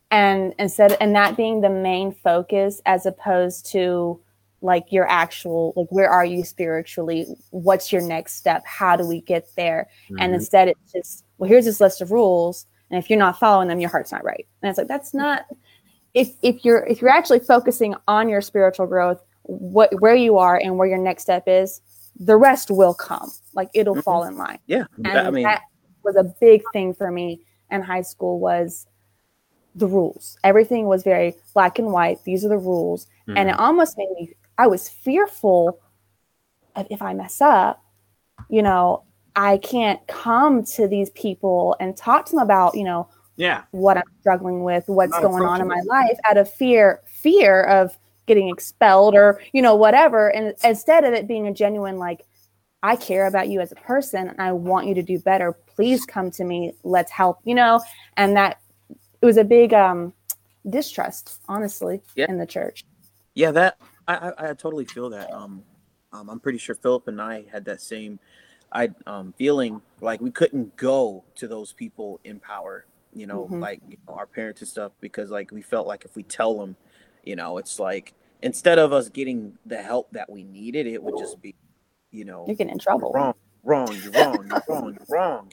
[0.10, 4.19] And instead and that being the main focus as opposed to
[4.63, 7.25] like your actual like where are you spiritually?
[7.51, 8.63] What's your next step?
[8.65, 9.88] How do we get there?
[10.06, 10.15] Mm-hmm.
[10.19, 13.69] and instead it's just well here's this list of rules and if you're not following
[13.69, 14.45] them your heart's not right.
[14.62, 15.45] And it's like that's not
[16.13, 20.58] if if you're if you're actually focusing on your spiritual growth what where you are
[20.58, 21.82] and where your next step is
[22.19, 23.32] the rest will come.
[23.54, 24.02] Like it'll mm-hmm.
[24.02, 24.60] fall in line.
[24.67, 24.86] Yeah.
[24.97, 25.62] And I mean, that
[26.04, 27.41] was a big thing for me.
[27.69, 28.88] in high school was
[29.76, 30.38] the rules.
[30.43, 32.24] Everything was very black and white.
[32.24, 33.06] These are the rules.
[33.28, 33.38] Mm-hmm.
[33.38, 35.80] And it almost made me, I was fearful
[36.76, 37.84] of if I mess up,
[38.50, 39.04] you know,
[39.36, 43.97] I can't come to these people and talk to them about, you know, yeah, what
[43.97, 47.97] I'm struggling with, what's Not going on in my life out of fear, fear of
[48.32, 50.30] getting expelled or, you know, whatever.
[50.30, 52.26] And instead of it being a genuine, like,
[52.82, 55.52] I care about you as a person and I want you to do better.
[55.76, 56.74] Please come to me.
[56.84, 57.82] Let's help, you know,
[58.15, 58.60] and that
[59.22, 60.13] it was a big um,
[60.70, 62.26] distrust, honestly, yeah.
[62.30, 62.86] in the church.
[63.36, 65.32] Yeah, that I, I, I totally feel that.
[65.32, 65.63] Um,
[66.13, 68.20] um, I'm pretty sure Philip and I had that same
[68.72, 73.60] I um feeling like we couldn't go to those people in power, you know, mm-hmm.
[73.60, 76.58] like you know, our parents and stuff, because like we felt like if we tell
[76.58, 76.76] them,
[77.24, 81.17] you know, it's like instead of us getting the help that we needed, it would
[81.17, 81.56] just be,
[82.12, 83.12] you know, you're getting in trouble.
[83.13, 85.51] Wrong, wrong, you're wrong, you're wrong, you're wrong.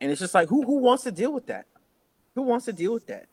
[0.00, 1.66] And it's just like who who wants to deal with that?
[2.34, 3.26] Who wants to deal with that?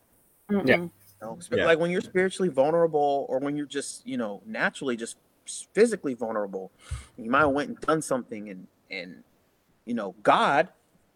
[0.50, 0.66] Mm-mm.
[0.68, 0.76] Yeah.
[0.76, 0.90] You
[1.22, 1.64] know, yeah.
[1.66, 5.16] Like when you're spiritually vulnerable or when you're just, you know, naturally just
[5.74, 6.70] physically vulnerable,
[7.16, 9.22] you might have went and done something and and
[9.84, 10.68] you know, God,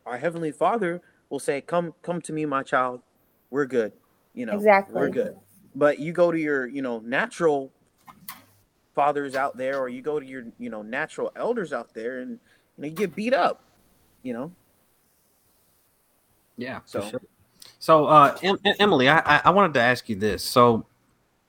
[0.06, 3.02] our heavenly Father will say, "Come come to me, my child.
[3.50, 3.92] We're good."
[4.34, 4.94] You know, exactly.
[4.94, 5.36] We're good.
[5.74, 7.72] But you go to your, you know, natural
[8.94, 12.38] fathers out there or you go to your, you know, natural elders out there and
[12.76, 13.62] you know, you get beat up,
[14.22, 14.52] you know.
[16.56, 17.20] Yeah, so sure.
[17.78, 20.42] So, uh, em- Emily, I, I wanted to ask you this.
[20.42, 20.86] So,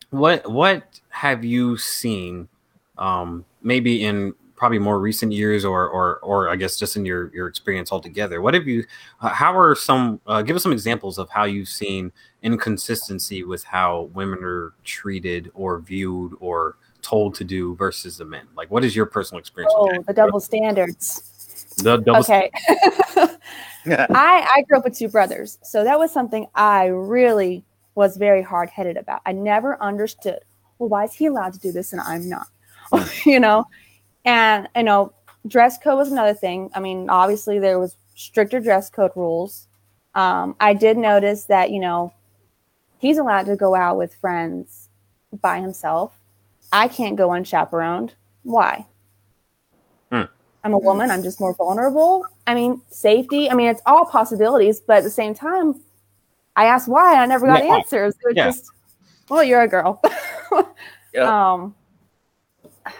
[0.09, 2.47] what what have you seen,
[2.97, 7.33] um, maybe in probably more recent years, or or or I guess just in your
[7.33, 8.41] your experience altogether?
[8.41, 8.85] What have you?
[9.21, 10.19] Uh, how are some?
[10.25, 12.11] Uh, give us some examples of how you've seen
[12.45, 18.47] inconsistency with how women are treated or viewed or told to do versus the men.
[18.55, 19.73] Like, what is your personal experience?
[19.75, 21.75] Oh, the double standards.
[21.77, 22.19] The double.
[22.19, 22.51] Okay.
[23.87, 25.57] I, I grew up with two brothers.
[25.63, 27.63] So that was something I really
[27.95, 29.21] was very hard headed about.
[29.25, 30.39] I never understood,
[30.79, 32.47] well, why is he allowed to do this and I'm not?
[33.25, 33.65] you know?
[34.23, 35.13] And, you know,
[35.47, 36.69] dress code was another thing.
[36.73, 39.67] I mean, obviously there was stricter dress code rules.
[40.15, 42.13] Um, I did notice that, you know,
[43.05, 44.89] he's allowed to go out with friends
[45.41, 46.13] by himself.
[46.71, 48.13] I can't go unchaperoned.
[48.43, 48.85] Why?
[50.65, 51.11] I'm a woman.
[51.11, 52.25] I'm just more vulnerable.
[52.47, 53.51] I mean, safety.
[53.51, 55.79] I mean, it's all possibilities, but at the same time,
[56.55, 57.75] I asked why and I never got yeah.
[57.75, 58.15] answers.
[58.15, 58.45] It was yeah.
[58.45, 58.71] just,
[59.29, 60.01] well, you're a girl.
[61.13, 61.53] yeah.
[61.53, 61.75] Um,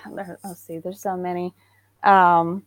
[0.12, 0.78] let's see.
[0.78, 1.56] There's so many.
[2.04, 2.64] Um,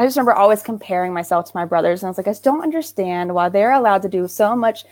[0.00, 2.42] I just remember always comparing myself to my brothers, and I was like, I just
[2.42, 4.84] don't understand why they're allowed to do so much.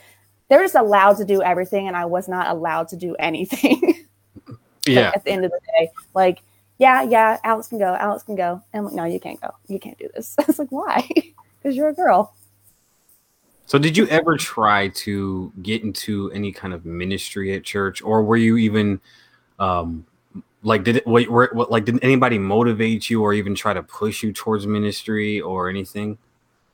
[0.49, 4.07] They're just allowed to do everything, and I was not allowed to do anything.
[4.87, 5.13] yeah.
[5.15, 6.43] At the end of the day, like
[6.79, 7.95] yeah, yeah, Alex can go.
[7.95, 8.63] Alex can go.
[8.73, 9.51] And I'm like, no, you can't go.
[9.67, 10.37] You can't do this.
[10.39, 11.09] I was like, why?
[11.61, 12.37] Because you're a girl.
[13.67, 18.23] So, did you ever try to get into any kind of ministry at church, or
[18.23, 19.01] were you even,
[19.59, 20.07] um,
[20.63, 24.23] like, did it, what, what, like, did anybody motivate you, or even try to push
[24.23, 26.19] you towards ministry or anything?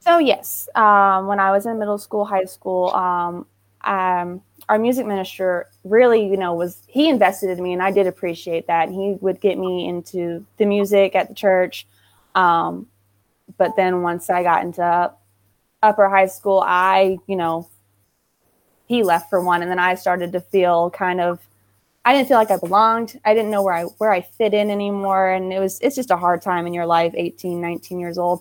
[0.00, 3.46] So, yes, um, when I was in middle school, high school, um,
[3.82, 8.06] um, our music minister really, you know, was he invested in me, and I did
[8.06, 8.88] appreciate that.
[8.88, 11.86] He would get me into the music at the church.
[12.34, 12.86] Um,
[13.58, 15.12] but then once I got into
[15.82, 17.68] upper high school, I, you know,
[18.86, 21.40] he left for one, and then I started to feel kind of.
[22.04, 23.18] I didn't feel like I belonged.
[23.24, 26.10] I didn't know where I where I fit in anymore, and it was it's just
[26.10, 28.40] a hard time in your life, 18, 19 years old,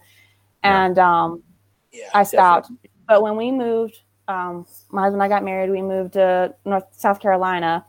[0.64, 1.44] and um,
[1.92, 2.68] yeah, I stopped.
[2.68, 2.90] Definitely.
[3.08, 6.86] But when we moved um, my husband and I got married, we moved to North
[6.92, 7.86] South Carolina,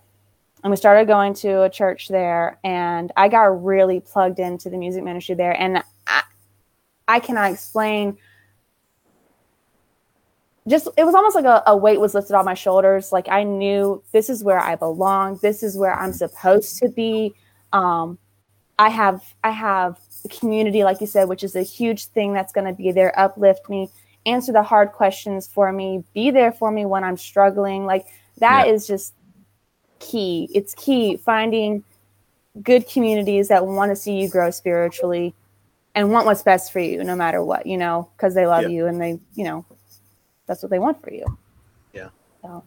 [0.63, 2.59] and we started going to a church there.
[2.63, 6.23] And I got really plugged into the music ministry there, and I,
[7.09, 8.19] I cannot explain.
[10.69, 13.13] Just it was almost like a, a weight was lifted off my shoulders.
[13.13, 15.39] Like I knew this is where I belong.
[15.43, 17.35] This is where I'm supposed to be.
[17.73, 18.19] Um,
[18.79, 22.53] I have I have a community, like you said, which is a huge thing that's
[22.53, 23.91] going to be there, uplift me
[24.27, 27.87] answer the hard questions for me, be there for me when I'm struggling.
[27.87, 28.07] Like
[28.39, 28.73] that yeah.
[28.73, 29.15] is just
[29.99, 30.49] key.
[30.55, 31.85] It's key finding
[32.63, 35.35] good communities that want to see you grow spiritually
[35.95, 38.69] and want what's best for you no matter what, you know, because they love yeah.
[38.69, 39.65] you and they, you know,
[40.47, 41.25] that's what they want for you.
[41.93, 42.09] Yeah.
[42.43, 42.63] So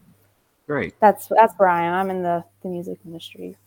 [0.66, 1.00] great.
[1.00, 1.94] That's that's where I am.
[1.94, 3.58] I'm in the, the music industry.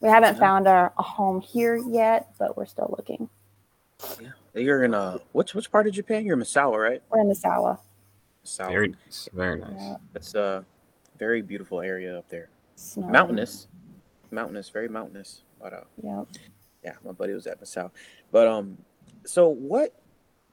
[0.00, 0.40] We haven't yeah.
[0.40, 3.28] found our a home here yet, but we're still looking.
[4.20, 4.30] Yeah.
[4.54, 6.24] You're in a which which part of Japan?
[6.24, 7.02] You're in Misawa, right?
[7.10, 7.78] We're in Misawa.
[8.44, 8.68] Misawa.
[8.68, 9.28] Very nice.
[9.32, 9.70] Very nice.
[9.76, 9.96] Yeah.
[10.14, 10.64] It's a
[11.18, 12.48] very beautiful area up there.
[12.74, 13.12] Snowy.
[13.12, 13.68] Mountainous.
[14.30, 15.42] Mountainous, very mountainous.
[15.60, 16.24] But uh yeah.
[16.84, 17.90] Yeah, my buddy was at Misawa.
[18.32, 18.78] But um
[19.24, 19.94] so what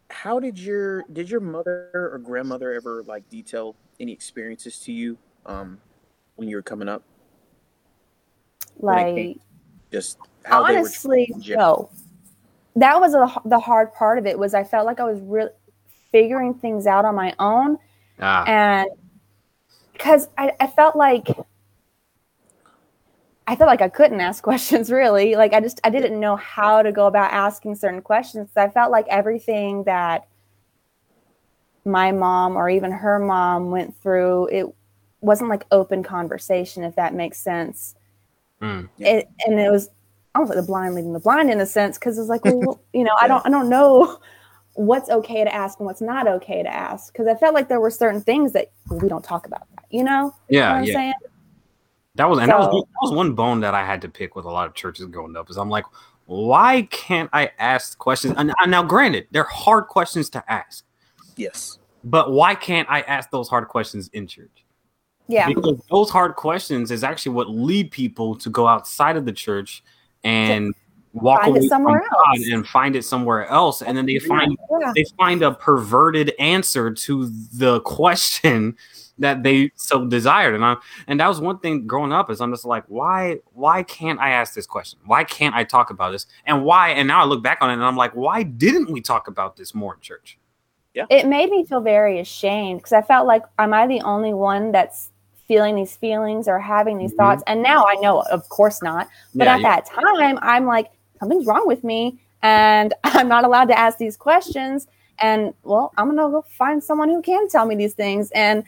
[0.09, 5.17] how did your did your mother or grandmother ever like detail any experiences to you
[5.45, 5.79] um
[6.35, 7.03] when you were coming up?
[8.77, 9.37] When it came- Like
[9.91, 11.89] Just how honestly, they were no.
[12.75, 15.49] That was a, the hard part of it was I felt like I was really
[16.11, 17.77] figuring things out on my own
[18.19, 18.89] Ah, and
[19.93, 21.27] because I, I felt like
[23.49, 25.35] I felt like I couldn't ask questions really.
[25.35, 28.49] Like I just I didn't know how to go about asking certain questions.
[28.55, 30.27] I felt like everything that
[31.83, 34.67] my mom or even her mom went through, it
[35.21, 37.95] wasn't like open conversation, if that makes sense.
[38.61, 39.89] mm, It, and it was
[40.35, 43.03] almost like the blind leading the blind in a sense, because it's like, well, you
[43.03, 44.19] know, I don't I don't know
[44.73, 47.11] what's okay to ask and what's not okay to ask.
[47.11, 49.85] Because I felt like there were certain things that well, we don't talk about that,
[49.89, 50.25] you know?
[50.25, 51.13] know yeah, what I'm yeah.
[52.15, 52.15] Saying?
[52.15, 54.45] That was and that was, that was one bone that I had to pick with
[54.45, 55.49] a lot of churches growing up.
[55.49, 55.85] Is I'm like,
[56.25, 58.35] why can't I ask questions?
[58.37, 60.85] And, and now, granted, they're hard questions to ask,
[61.35, 61.79] Yes.
[62.03, 64.65] but why can't I ask those hard questions in church?
[65.27, 65.47] Yeah.
[65.47, 69.83] Because those hard questions is actually what lead people to go outside of the church
[70.23, 70.73] and
[71.13, 72.47] walk Find it away somewhere from God else.
[72.51, 74.91] and find it somewhere else, and then they find Yeah.
[74.95, 78.75] they find a perverted answer to the question
[79.19, 80.75] that they so desired and I
[81.07, 84.31] and that was one thing growing up is I'm just like why why can't I
[84.31, 87.43] ask this question why can't I talk about this and why and now I look
[87.43, 90.37] back on it and I'm like why didn't we talk about this more in church
[90.95, 91.05] Yeah.
[91.09, 94.71] It made me feel very ashamed because I felt like, am I the only one
[94.71, 95.11] that's
[95.47, 97.17] feeling these feelings or having these Mhm.
[97.17, 97.43] thoughts?
[97.47, 99.07] And now I know, of course not.
[99.35, 99.75] But Yeah, at yeah.
[99.75, 100.87] that time, I'm like,
[101.19, 104.87] something's wrong with me, and I'm not allowed to ask these questions.
[105.19, 108.31] And well, I'm gonna go find someone who can tell me these things.
[108.31, 108.63] And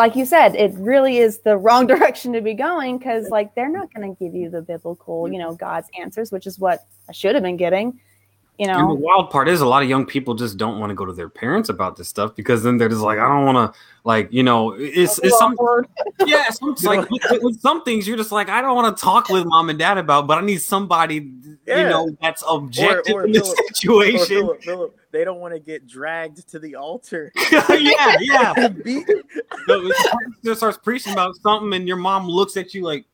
[0.00, 3.68] like you said, it really is the wrong direction to be going because, like, they're
[3.68, 5.56] not going to give you the biblical, you know, mm-hmm.
[5.56, 8.00] God's answers, which is what I should have been getting.
[8.60, 10.94] You And the wild part is a lot of young people just don't want to
[10.94, 13.72] go to their parents about this stuff because then they're just like, I don't want
[13.72, 15.56] to, like, you know, it's, it's some,
[16.26, 19.02] yeah, some, it's like with, with some things you're just like, I don't want to
[19.02, 23.24] talk with mom and dad about, but I need somebody, you know, that's objective or
[23.24, 24.26] in the Philip- Or situation.
[24.26, 27.32] Philip, Philip, they don't want to get dragged to the altar.
[27.50, 28.68] yeah, yeah.
[28.84, 29.06] Beat-
[29.66, 29.94] So it
[30.44, 33.06] just starts preaching about something, and your mom looks at you like,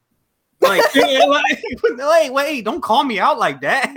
[0.60, 3.94] like, like, wait, wait, don't call me out like that.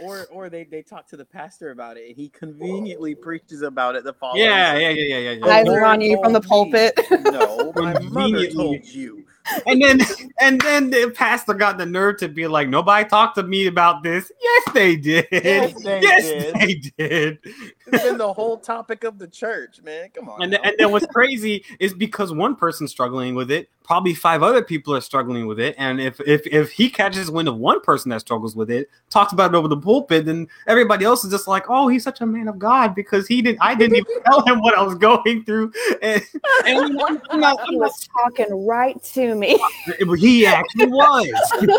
[0.00, 3.96] Or or they, they talk to the pastor about it and he conveniently preaches about
[3.96, 4.94] it the following Yeah, Sunday.
[4.94, 5.52] yeah, yeah, yeah, yeah.
[5.52, 6.90] eyes are on you from the told me.
[6.90, 7.32] pulpit.
[7.32, 9.24] No, my mother told you.
[9.66, 10.00] And then,
[10.40, 14.02] and then the pastor got the nerve to be like, "Nobody talked to me about
[14.02, 15.26] this." Yes, they did.
[15.30, 16.54] Yes, they yes, did.
[16.54, 17.38] they did.
[17.86, 20.08] It's been the whole topic of the church, man.
[20.14, 20.42] Come on.
[20.42, 20.58] And, now.
[20.62, 24.94] and then what's crazy is because one person's struggling with it, probably five other people
[24.94, 25.74] are struggling with it.
[25.78, 29.32] And if if if he catches wind of one person that struggles with it, talks
[29.32, 32.26] about it over the pulpit, then everybody else is just like, "Oh, he's such a
[32.26, 33.58] man of God because he didn't.
[33.62, 36.22] I didn't even tell him what I was going through." And,
[36.66, 39.58] and I'm, I'm not, he I'm not, was talking right to me.
[40.18, 41.28] he actually was.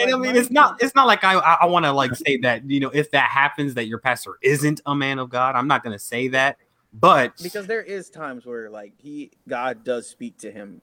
[0.00, 2.36] And I mean, it's not it's not like I I, I want to like say
[2.38, 5.54] that you know if that happens that your pastor isn't a man of God.
[5.54, 6.56] I'm not gonna say that,
[6.92, 10.80] but because there is times where like he God does speak to him,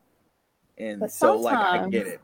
[0.77, 2.21] and so like I sometimes- get it.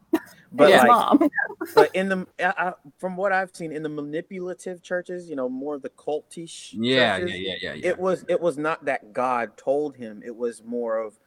[0.51, 1.29] But His like, mom.
[1.75, 5.49] but in the I, I, from what I've seen in the manipulative churches, you know,
[5.49, 6.69] more of the cultish.
[6.73, 7.89] yeah, yeah, yeah, yeah, yeah.
[7.89, 10.21] It was it was not that God told him.
[10.25, 11.19] It was more of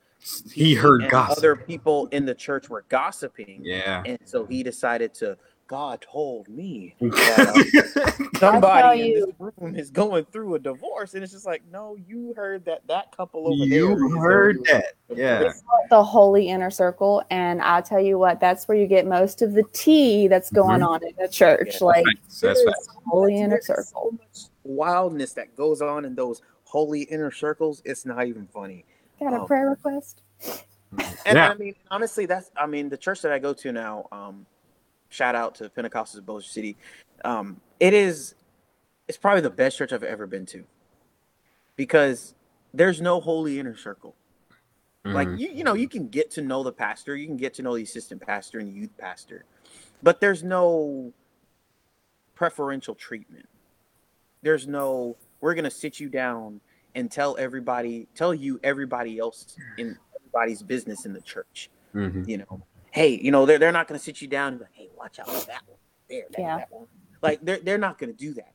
[0.52, 1.38] he heard gossip.
[1.38, 4.02] other people in the church were gossiping, yeah.
[4.06, 5.36] and so he decided to.
[5.68, 11.22] God told me that uh, somebody in this room is going through a divorce, and
[11.22, 13.66] it's just like, no, you heard that that couple over there.
[13.66, 14.94] is you heard that.
[15.10, 15.38] a Yeah.
[15.40, 15.62] divorce.
[15.90, 19.52] the holy inner circle and i'll tell you what that's where you get most of
[19.54, 21.86] the tea that's going on in the church Yeah.
[21.86, 22.68] like That's There fact.
[22.80, 27.30] is holy so inner circle so much wildness that goes on in those holy inner
[27.30, 27.80] circles.
[27.86, 28.84] It's not even funny.
[29.20, 29.46] Got a Oh.
[29.46, 30.22] prayer request
[31.26, 31.50] And Yeah.
[31.50, 34.06] I mean, honestly, that's I mean, the church that I go to now.
[34.10, 34.46] Um,
[35.10, 36.76] shout out to Pentecostals of Bossier City.
[37.24, 38.34] Um, it is,
[39.06, 40.64] it's probably the best church I've ever been to,
[41.76, 42.34] because
[42.72, 44.14] there's no holy inner circle.
[45.04, 45.38] Like Mhm.
[45.38, 47.76] you, you know, you can get to know the pastor, you can get to know
[47.76, 49.44] the assistant pastor and the youth pastor,
[50.02, 51.12] but there's no
[52.34, 53.48] preferential treatment.
[54.42, 56.60] There's no we're gonna sit you down
[56.94, 61.70] and tell everybody, tell you everybody else in everybody's business in the church.
[61.94, 62.28] Mhm.
[62.28, 64.74] You know, hey, you know, they're they're not gonna sit you down and be like,
[64.74, 65.78] hey, watch out for that one.
[66.08, 66.56] There, that, Yeah.
[66.58, 66.86] that one.
[67.22, 68.52] Like they're they're not gonna do that.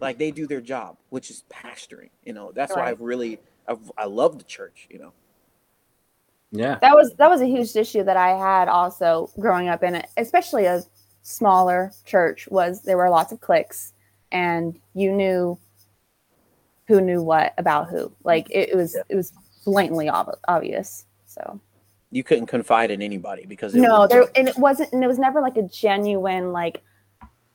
[0.00, 2.10] Like they do their job, which is pastoring.
[2.24, 4.86] You know, that's why I've really I've, I love the church.
[4.90, 5.12] You know.
[6.50, 6.78] Yeah.
[6.82, 10.06] that was that was a huge issue that i had also growing up in it
[10.18, 10.84] especially a
[11.22, 13.92] smaller church was there were lots of cliques
[14.30, 15.58] and you knew
[16.86, 18.12] who knew what about who.
[18.24, 19.32] Like it, it was it was
[19.64, 21.06] blatantly ob- obvious.
[21.26, 21.60] So
[22.10, 25.06] You couldn't confide in anybody because it no, was- there and it wasn't and it
[25.06, 26.82] was never like a genuine like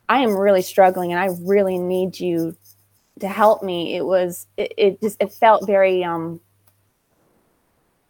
[0.08, 2.56] I am really struggling and I really need you
[3.20, 3.96] to help me.
[3.96, 6.40] It was it, it just it felt very um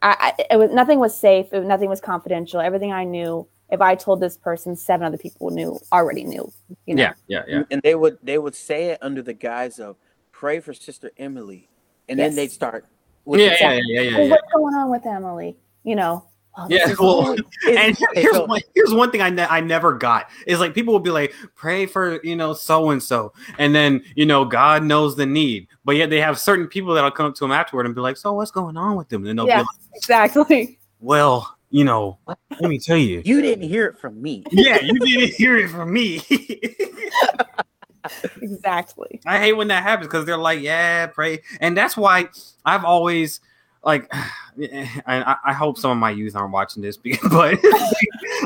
[0.02, 2.60] I, I it was nothing was safe, it, nothing was confidential.
[2.60, 6.50] Everything I knew, if I told this person, seven other people knew already knew.
[6.86, 7.02] You know?
[7.02, 7.62] Yeah, yeah, yeah.
[7.70, 9.96] and they would they would say it under the guise of
[10.40, 11.68] pray for Sister Emily,
[12.08, 12.30] and Yes.
[12.30, 12.86] then they'd start.
[13.26, 14.30] with Yeah, the- yeah, yeah, yeah, Well, yeah.
[14.30, 15.54] what's going on with Emily?
[15.84, 16.24] You know.
[16.56, 17.44] oh, Yeah, is well, really-
[17.76, 20.94] and here's so- one, here's one thing I ne- I never got is like people
[20.94, 24.82] will be like pray for you know so and so and then you know God
[24.82, 27.84] knows the need but yet they have certain people that'll come up to them afterward
[27.86, 29.58] and be like so what's going on with them and they'll Yeah.
[29.58, 30.78] be like exactly.
[31.00, 34.42] well you know let me tell you You didn't hear it from me.
[34.50, 36.20] yeah you didn't hear it from me
[38.42, 39.20] Exactly.
[39.26, 42.28] I hate when that happens because they're like yeah pray and that's why
[42.64, 43.40] I've always
[43.84, 46.96] like I, I hope some of my youth aren't watching this
[47.30, 47.58] but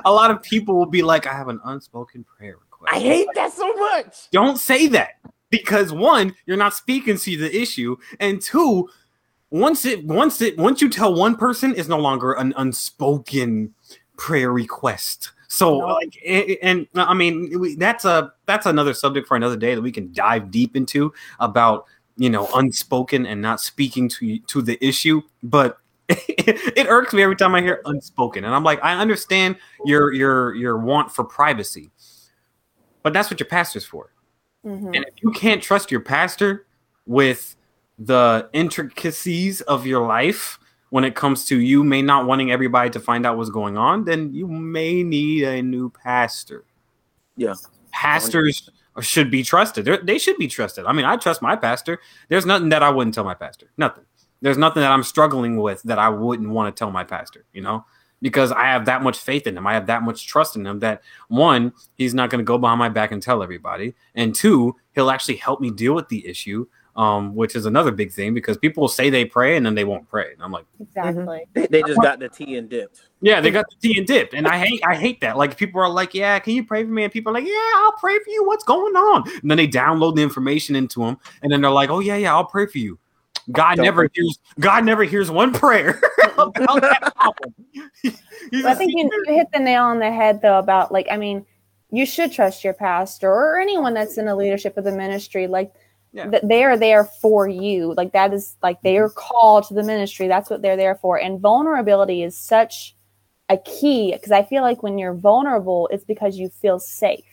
[0.04, 3.28] a lot of people will be like I have an unspoken prayer request I hate
[3.34, 4.30] that so much.
[4.30, 5.14] don't say that
[5.50, 8.88] because one you're not speaking to the issue and two
[9.50, 13.72] once it once it once you tell one person it's no longer an unspoken
[14.16, 15.86] prayer request so No.
[15.86, 19.82] like a- and i mean we- that's a that's another subject for another day that
[19.82, 21.86] we can dive deep into about
[22.16, 25.78] you know unspoken and not speaking to to the issue but
[26.08, 30.54] it irks me every time i hear unspoken and i'm like i understand your your
[30.54, 31.90] your want for privacy
[33.02, 34.10] but that's what your pastor's for
[34.66, 34.96] Mhm.
[34.96, 36.66] and if you can't trust your pastor
[37.06, 37.54] with
[37.98, 40.58] the intricacies of your life
[40.94, 44.04] when it comes to you may not wanting everybody to find out what's going on,
[44.04, 46.64] then you may need a new pastor.
[47.36, 47.54] Yeah.
[47.90, 48.70] Pastors
[49.00, 49.84] should be trusted.
[49.86, 50.86] They're, they should be trusted.
[50.86, 51.98] I mean, I trust my pastor.
[52.28, 53.72] There's nothing that I wouldn't tell my pastor.
[53.76, 54.04] Nothing.
[54.40, 57.60] There's nothing that I'm struggling with that I wouldn't want to tell my pastor, you
[57.60, 57.84] know?
[58.22, 59.66] Because I have that much faith in him.
[59.66, 62.78] I have that much trust in him that one, he's not going to go behind
[62.78, 63.96] my back and tell everybody.
[64.14, 68.12] And two, he'll actually help me deal with the issue, um, which is another big
[68.12, 70.32] thing because people say they pray and then they won't pray.
[70.32, 71.44] And I'm like, Exactly.
[71.54, 73.08] They, they just got the tea and dipped.
[73.20, 75.36] yeah, they got the tea and dip, and I hate I hate that.
[75.36, 77.72] Like people are like, "Yeah, can you pray for me?" And people are like, "Yeah,
[77.76, 78.44] I'll pray for you.
[78.44, 81.90] What's going on?" And then they download the information into them, and then they're like,
[81.90, 82.98] "Oh yeah, yeah, I'll pray for you."
[83.52, 84.08] God Don't never pray.
[84.14, 86.00] hears God never hears one prayer
[86.38, 87.54] about that problem.
[88.02, 88.18] He's
[88.52, 91.06] Well, I a think you, you hit the nail on the head though about like
[91.10, 91.44] I mean,
[91.90, 95.46] you should trust your pastor or anyone that's in the leadership of the ministry.
[95.46, 95.72] Like
[96.14, 96.28] Yeah.
[96.28, 97.92] that they are there for you.
[97.96, 99.18] Like that is like they are mm-hmm.
[99.18, 100.28] called to the ministry.
[100.28, 101.18] That's what they're there for.
[101.18, 102.94] And vulnerability is such
[103.48, 107.24] a key because I feel like when you're vulnerable, it's because you feel safe.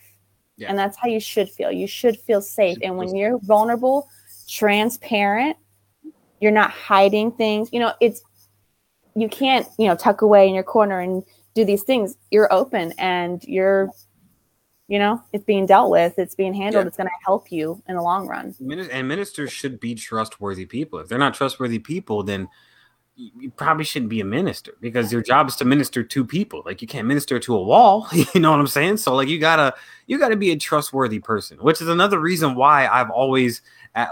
[0.56, 0.68] Yeah.
[0.68, 1.70] And that's how you should feel.
[1.70, 2.76] You should feel safe.
[2.82, 4.08] And when you're vulnerable,
[4.48, 5.56] transparent,
[6.40, 7.68] you're not hiding things.
[7.72, 8.20] You know, it's
[9.14, 11.22] you can't, you know, tuck away in your corner and
[11.54, 12.16] do these things.
[12.30, 13.90] You're open and you're,
[14.92, 16.88] you know, it's being dealt with, it's being handled, Yeah.
[16.88, 18.54] it's going to help you in the long run.
[18.60, 20.98] And ministers should be trustworthy people.
[20.98, 22.46] If they're not trustworthy people, then
[23.16, 26.62] you probably shouldn't be a minister because your job is to minister to people.
[26.66, 28.06] Like you can't minister to a wall.
[28.34, 28.98] You know what I'm saying?
[28.98, 29.74] So like you gotta
[30.08, 33.62] you gotta be a trustworthy person, which is another reason why I've always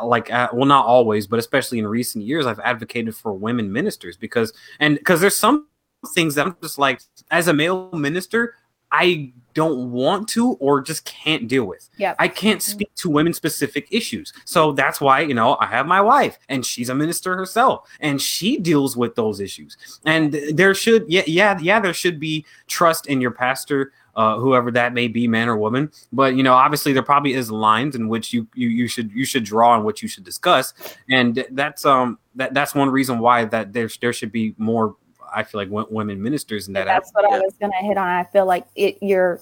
[0.03, 4.55] like well not always, but especially in recent years, I've advocated for women ministers because
[4.79, 5.67] and because there's some
[6.15, 8.55] things that I'm just like as a male minister,
[8.93, 11.89] I don't want to or just can't deal with.
[11.97, 12.17] Yep.
[12.19, 14.33] I can't speak to women specific issues.
[14.45, 18.23] So that's why, you know, I have my wife and she's a minister herself and
[18.23, 19.77] she deals with those issues.
[20.05, 24.71] And there should, yeah, yeah, yeah, there should be trust in your pastor, uh, whoever
[24.71, 25.91] that may be, man or woman.
[26.13, 29.25] But, you know, obviously there probably is lines in which you, you, you should, you
[29.25, 30.75] should draw on what you should discuss.
[31.09, 34.95] And that's, um, that, that's one reason why that there, there should be more,
[35.35, 36.87] I feel like women ministers in that.
[36.87, 38.09] That's what I was going to hit on.
[38.09, 39.41] I feel like it, you're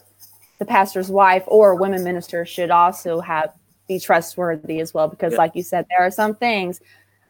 [0.59, 3.53] the pastor's wife or women minister should also have
[3.87, 5.39] be trustworthy as well because Yeah.
[5.39, 6.81] like you said there are some things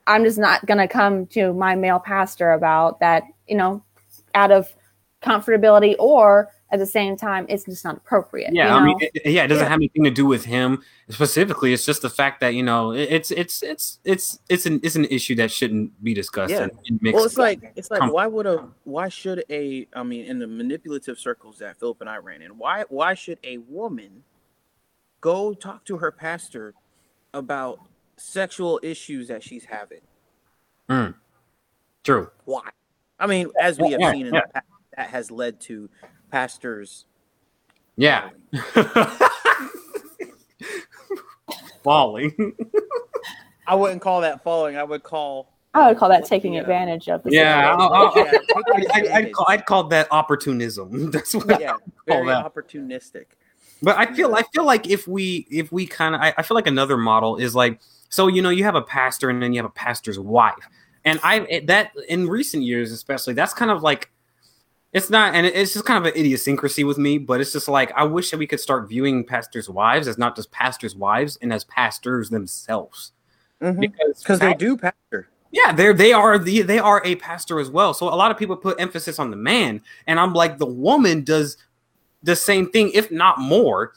[0.07, 3.83] i'm just not going to come to my male pastor about that you know
[4.35, 4.75] out of
[5.23, 9.27] comfortability or at the same time it's just not appropriate Yeah, you I mean, it,
[9.33, 9.69] yeah, it doesn't Yeah.
[9.71, 11.73] have anything to do with him specifically.
[11.73, 14.95] It's just the fact that you know it- it's it's it's it's it's an it's
[14.97, 16.53] an issue that shouldn't be discussed.
[16.53, 16.65] Yeah.
[16.65, 17.15] And, and mixed.
[17.17, 20.39] Well, it's like it's like Come- why would a why should a I mean in
[20.39, 24.23] the manipulative circles that Philip and I ran in why why should a woman
[25.21, 26.75] go talk to her pastor
[27.35, 27.81] about
[28.17, 30.01] sexual issues that she's having?
[30.89, 31.11] Hmm.
[32.05, 32.31] true.
[32.45, 32.69] Why?
[33.19, 34.41] I mean, as we have Yeah, seen in yeah.
[34.47, 34.67] the past,
[34.97, 35.89] that has led to
[36.31, 37.05] pastors.
[37.97, 38.31] Yeah,
[41.83, 42.55] falling.
[43.67, 44.77] I wouldn't call that falling.
[44.77, 45.53] I would call.
[45.75, 46.61] I would call that taking Yeah.
[46.63, 47.81] advantage of the Yeah, situation.
[47.81, 51.11] I'll- I'll- Yeah, I'll- taking I'd, I'd, call, I'd call that opportunism.
[51.11, 51.61] That's what.
[51.61, 52.45] yeah, call very that.
[52.55, 53.27] opportunistic.
[53.83, 56.57] But I feel I feel like if we if we kind of I, I feel
[56.57, 59.59] like another model is like so you know you have a pastor and then you
[59.61, 60.55] have a pastor's wife
[61.05, 64.11] and I that in recent years especially that's kind of like
[64.93, 67.93] it's not and it's just kind of an idiosyncrasy with me but it's just like
[67.93, 71.53] I wish that we could start viewing pastors' wives as not just pastors' wives and
[71.53, 73.13] as pastors themselves
[73.63, 73.81] mm-hmm.
[73.81, 75.29] Because because they do pastor.
[75.51, 77.95] yeah, they're they are the they are a pastor as well.
[77.95, 81.25] So a lot of people put emphasis on the man, and I'm like the woman
[81.25, 81.57] does
[82.23, 83.93] the same thing, if not more.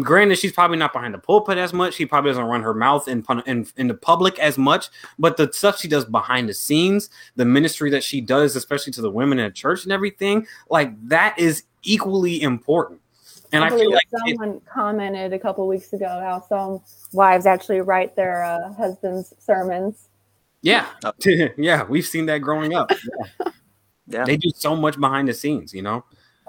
[0.00, 1.94] Granted, she's probably not behind the pulpit as much.
[1.94, 4.88] She probably doesn't run her mouth in in, in the public as much.
[5.18, 9.02] But the stuff she does behind the scenes, the ministry that she does, especially to
[9.02, 13.00] the women in the church and everything, like that is equally important.
[13.52, 16.80] And I, feel believe like it- someone commented a couple weeks ago how some
[17.12, 20.08] wives actually write their uh, husbands' sermons.
[20.62, 21.12] yeah, Oh.
[21.58, 22.90] yeah, we've seen that growing up.
[22.90, 23.48] Yeah.
[24.08, 26.04] Yeah, They do so much behind the scenes, you know.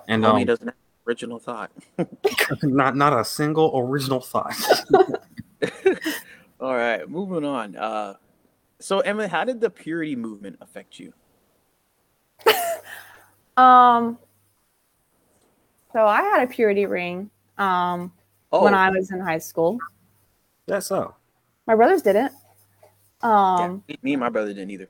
[0.08, 0.76] And Homie um, doesn't have
[1.08, 1.72] original thought.
[2.64, 4.56] not not a single original thought.
[6.60, 7.76] All right, moving on.
[7.76, 8.14] Uh,
[8.80, 11.14] so Emma, how did the purity movement affect you?
[13.56, 14.18] Um,
[15.92, 17.30] so I had a purity ring
[17.60, 18.12] um,
[18.52, 19.78] Oh, when I was in high school.
[20.66, 21.14] That's so.
[21.68, 22.32] My brothers didn't.
[23.22, 24.90] Um, me- me and my brother didn't either.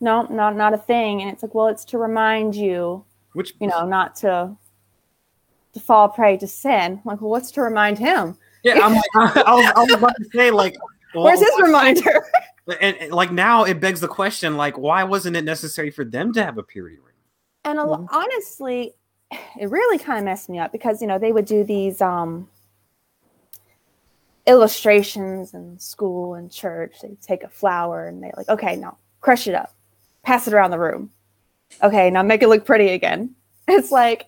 [0.00, 1.22] no, not not a thing.
[1.22, 4.56] And it's like, well, it's to remind you, Which you know, not to
[5.74, 7.00] to fall prey to sin.
[7.04, 8.38] Like, well, what's to remind him?
[8.62, 10.74] yeah, I'm like, I, was, I was about to say like,
[11.14, 12.24] well, Where's his reminder?
[12.80, 16.32] and, and, like now it begs the question like, why wasn't it necessary for them
[16.32, 17.14] to have a purity ring?
[17.64, 18.08] And a, lo- Mhm.
[18.10, 18.94] honestly,
[19.60, 22.48] it really kind of messed me up because you know they would do these um,
[24.46, 26.96] illustrations in school and church.
[27.02, 29.74] They take a flower and they like, okay, now crush it up,
[30.22, 31.10] pass it around the room.
[31.82, 33.34] Okay, now make it look pretty again.
[33.68, 34.26] It's like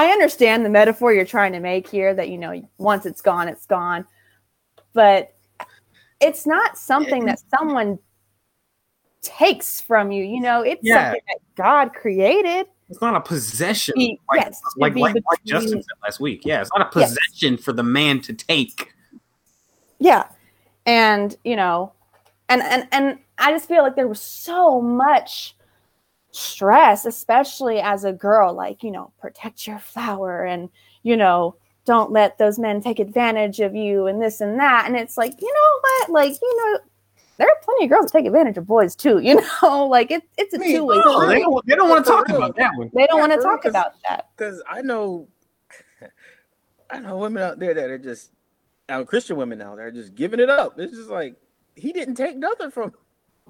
[0.00, 3.48] I understand the metaphor you're trying to make here that you know once it's gone,
[3.48, 4.06] it's gone,
[4.94, 5.34] but
[6.22, 7.98] it's not something that someone
[9.20, 10.24] takes from you.
[10.24, 11.08] You know, it's Yeah.
[11.08, 12.66] something that God created.
[12.88, 16.46] It's not a possession, Be- like yes, like like, like between- Justin said last week.
[16.46, 17.10] Yeah, it's not a Yes.
[17.14, 18.94] possession for the man to take.
[19.98, 20.28] Yeah.
[20.86, 21.92] And, you know,
[22.48, 25.56] and and and I just feel like there was so much
[26.32, 30.68] stress, especially as a girl, like, you know, protect your flower and,
[31.02, 31.56] you know,
[31.86, 34.86] don't let those men take advantage of you and this and that.
[34.86, 36.10] And it's like, you know what?
[36.10, 36.78] Like, you know,
[37.38, 40.22] there are plenty of girls that take advantage of boys too, you know, like it,
[40.38, 41.34] it's a I mean, two way no, No, street.
[41.34, 41.66] they don't.
[41.66, 42.36] They don't want to talk real.
[42.36, 42.90] about that one.
[42.94, 44.26] They don't Yeah, want to for real, talk 'cause- about that.
[44.36, 45.26] Because I know,
[46.90, 48.32] I know women out there that are just,
[48.88, 50.78] out Christian women out there are just giving it up.
[50.78, 51.36] It's just like
[51.76, 52.92] he didn't take nothing from.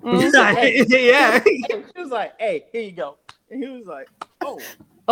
[0.03, 0.86] Mhm.
[0.88, 1.42] yeah,
[1.94, 3.16] She was like, "Hey, here you go,"
[3.51, 4.09] and he was like,
[4.40, 4.59] "Oh,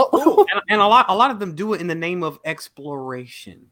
[0.00, 2.38] Oh, and, and a lot a lot of them do it in the name of
[2.44, 3.66] exploration.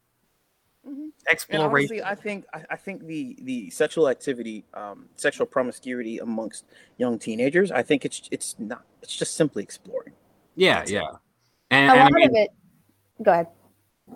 [0.85, 1.09] Mhm.
[1.29, 1.69] Exploration.
[1.69, 6.65] honestly, I think I, I think the the sexual activity, um, sexual promiscuity amongst
[6.97, 10.13] young teenagers, I think it's it's not it's just simply exploring.
[10.55, 11.07] yeah, That's yeah.
[11.71, 12.49] And, a and I lot mean, of it.
[13.23, 13.47] Go ahead.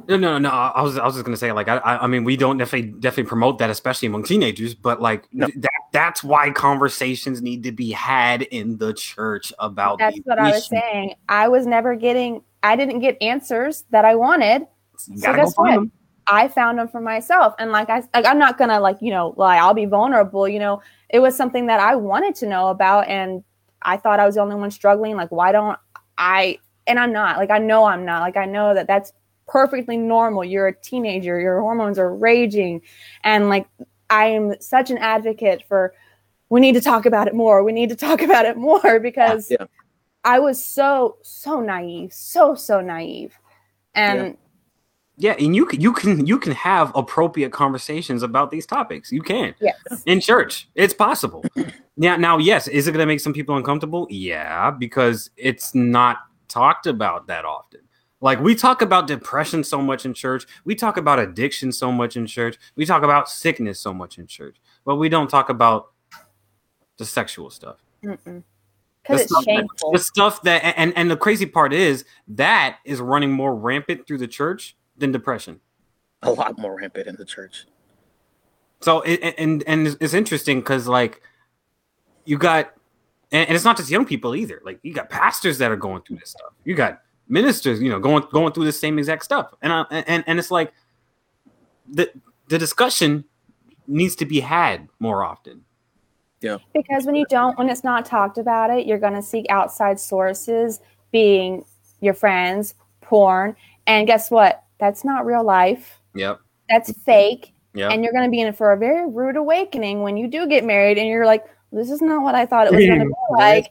[0.07, 0.49] No, no, no.
[0.49, 2.91] I was, I was just gonna say, like, I, I I mean, we don't definitely,
[2.99, 4.73] definitely promote that, especially among teenagers.
[4.73, 5.47] But like, No.
[5.57, 9.99] that, that's why conversations need to be had in the church about.
[9.99, 11.15] That's these what I was saying.
[11.29, 14.65] I was never getting, I didn't get answers that I wanted.
[15.07, 15.71] You So guess what?
[15.71, 15.91] them.
[16.27, 17.53] I found them for myself.
[17.59, 19.57] And like I, like I'm not gonna like you know lie.
[19.57, 20.47] I'll be vulnerable.
[20.47, 23.43] You know, it was something that I wanted to know about, and
[23.81, 25.15] I thought I was the only one struggling.
[25.15, 25.77] Like, why don't
[26.17, 26.57] I?
[26.87, 27.37] And I'm not.
[27.37, 28.21] Like, I know I'm not.
[28.21, 29.11] Like, I know that that's
[29.51, 30.43] perfectly normal.
[30.45, 31.39] You're a teenager.
[31.39, 32.81] Your hormones are raging,
[33.23, 33.67] and like
[34.09, 35.93] I am such an advocate for.
[36.49, 37.63] We need to talk about it more.
[37.63, 39.65] We need to talk about it more because Yeah.
[40.23, 43.37] I was so so naive, so so naive,
[43.93, 44.37] and
[45.17, 49.11] Yeah, and you can, you can, you can have appropriate conversations about these topics.
[49.11, 49.75] You can yes,
[50.05, 50.67] in church.
[50.75, 51.43] It's possible.
[51.97, 54.07] now, now, yes, is it gonna make some people uncomfortable?
[54.09, 57.81] Yeah, because it's not talked about that often.
[58.22, 60.45] Like we talk about depression so much in church.
[60.63, 62.57] We talk about addiction so much in church.
[62.76, 65.91] We talk about sickness so much in church, but we don't talk about
[66.97, 67.78] the sexual stuff.
[68.01, 68.22] because
[69.07, 69.91] The it's stuff, shameful.
[69.93, 74.19] the stuff that, and and the crazy part is that is running more rampant through
[74.19, 75.59] the church than depression.
[76.22, 77.65] A lot more rampant in the church.
[78.82, 81.22] So it, and and it's- it's interesting because like
[82.26, 82.74] you got,
[83.32, 84.61] and, and it's not just young people either.
[84.63, 86.53] Like you got pastors that are going through this stuff.
[86.63, 87.01] You got
[87.32, 89.53] ministers, you know, going going through the same exact stuff.
[89.61, 90.73] And I, and and it's like
[91.89, 92.11] the
[92.49, 93.23] the discussion
[93.88, 95.63] needs to be had more often.
[96.41, 96.57] Yeah.
[96.73, 99.99] Because when you don't, when it's not talked about it, you're going to seek outside
[99.99, 100.79] sources,
[101.11, 101.63] being
[101.99, 103.55] your friends, porn.
[103.86, 104.63] And guess what?
[104.79, 105.99] That's not real life.
[106.15, 106.39] Yep.
[106.69, 107.53] That's fake.
[107.75, 107.91] Yep.
[107.91, 110.65] And you're going to be in for a very rude awakening when you do get
[110.65, 113.11] married and you're like, this is not what I thought it was going to be
[113.32, 113.67] like.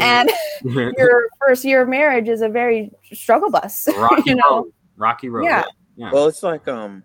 [0.00, 0.30] And
[0.96, 3.88] your first year of marriage is a very struggle bus.
[3.96, 4.42] Rocky you know?
[4.50, 4.72] road.
[4.96, 5.44] Rocky road.
[5.44, 5.64] Yeah.
[5.96, 6.10] Yeah.
[6.12, 7.04] Well, it's like um,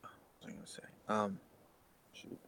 [0.00, 0.10] what
[0.42, 0.82] was I gonna say?
[1.08, 1.38] Um,
[2.12, 2.38] shoot,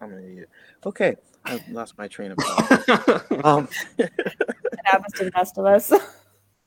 [0.00, 0.50] I'm an idiot.
[0.84, 1.16] Okay,
[1.46, 3.44] I lost my train of thought.
[3.44, 4.10] um, It
[4.84, 5.92] happens to the best of us.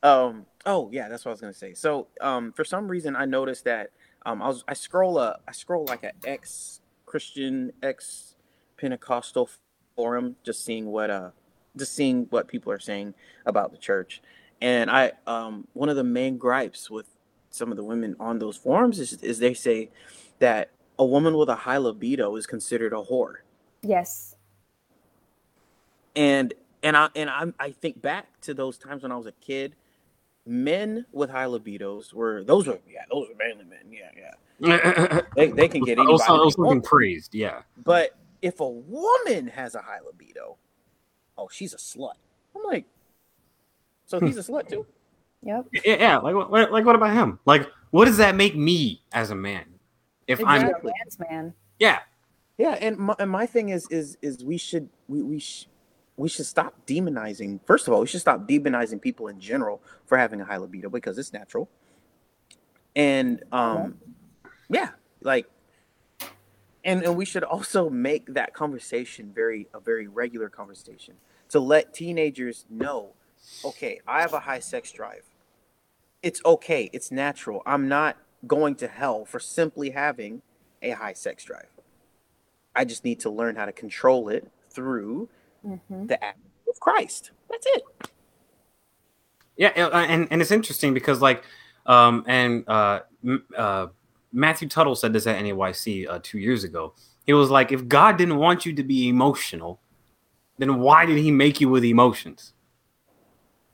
[0.02, 1.76] um, oh yeah, that's what I was gonna say.
[1.76, 3.92] So um, for some reason, I noticed that
[4.26, 8.31] um, I was I scroll a I scroll like an ex Christian ex
[8.82, 9.48] Pentecostal
[9.96, 11.30] forum, just seeing what uh,
[11.78, 13.14] just seeing what people are saying
[13.46, 14.24] about the church,
[14.60, 17.06] and I um, one of the main gripes with
[17.52, 19.90] some of the women on those forums is, is they say
[20.40, 23.36] that a woman with a high libido is considered a whore
[23.82, 24.36] yes.
[26.16, 29.34] and and I and I I think back to those times when I was a
[29.34, 29.76] kid.
[30.44, 34.32] Men with high libidos were those were yeah those were manly men yeah yeah
[35.36, 36.12] they, they can get anybody.
[36.12, 36.84] also, they also being want.
[36.84, 37.34] praised.
[37.34, 37.62] Yeah.
[37.84, 40.58] But if a woman has a high libido,
[41.38, 42.14] oh she's a slut.
[42.56, 42.86] I'm like,
[44.06, 44.86] so he's a slut too.
[45.44, 45.68] Yep.
[45.74, 45.82] Yeah.
[46.00, 46.18] yeah.
[46.18, 47.40] Like, what, like, what about him?
[47.46, 49.66] Like, what does that make me as a man?
[50.28, 51.54] If I'm, a Dance man.
[51.80, 52.00] yeah,
[52.58, 55.68] Yeah, and my, and my thing is is is we should we we sh-
[56.16, 57.60] we should stop demonizing.
[57.66, 60.90] First of all, we should stop demonizing people in general for having a high libido
[60.90, 61.70] because it's natural.
[62.96, 63.98] And um,
[64.70, 64.90] yeah,
[65.22, 65.50] like,
[66.84, 71.16] and and we should also make that conversation very a very regular conversation
[71.50, 73.12] to let teenagers know,
[73.66, 75.24] okay, I have a high sex drive.
[76.24, 76.90] It's okay.
[76.94, 77.62] It's natural.
[77.66, 78.18] I'm not
[78.48, 80.42] going to hell for simply having
[80.82, 81.70] a high sex drive.
[82.76, 85.30] I just need to learn how to control it through
[85.64, 87.32] hmm the act of Christ.
[87.50, 87.84] That's it.
[89.58, 91.44] yeah, and and it's interesting because like,
[91.86, 93.02] um, and uh,
[93.58, 93.88] uh,
[94.32, 96.94] Matthew Tuttle said this at NAYC uh, two years ago.
[97.26, 99.82] He was like, if God didn't want you to be emotional,
[100.58, 102.54] then why did He make you with emotions?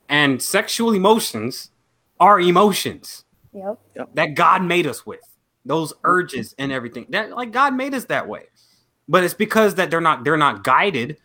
[0.08, 1.70] And sexual emotions
[2.18, 3.24] are emotions.
[3.52, 4.10] Yep.
[4.14, 5.20] that God made us with
[5.64, 7.06] those urges and everything.
[7.10, 8.44] That like God made us that way,
[9.08, 11.18] but it's because that they're not they're not guided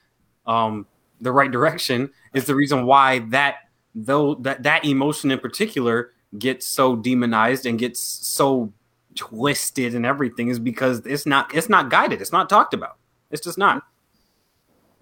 [0.46, 0.88] um
[1.22, 3.56] the right direction is the reason why that
[3.96, 8.74] though that that emotion in particular gets so demonized and gets so
[9.16, 12.98] twisted and everything is because it's not it's not guided it's not talked about
[13.32, 13.84] it's just not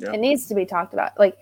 [0.01, 0.13] Yeah.
[0.13, 1.17] It needs to be talked about.
[1.19, 1.37] Like,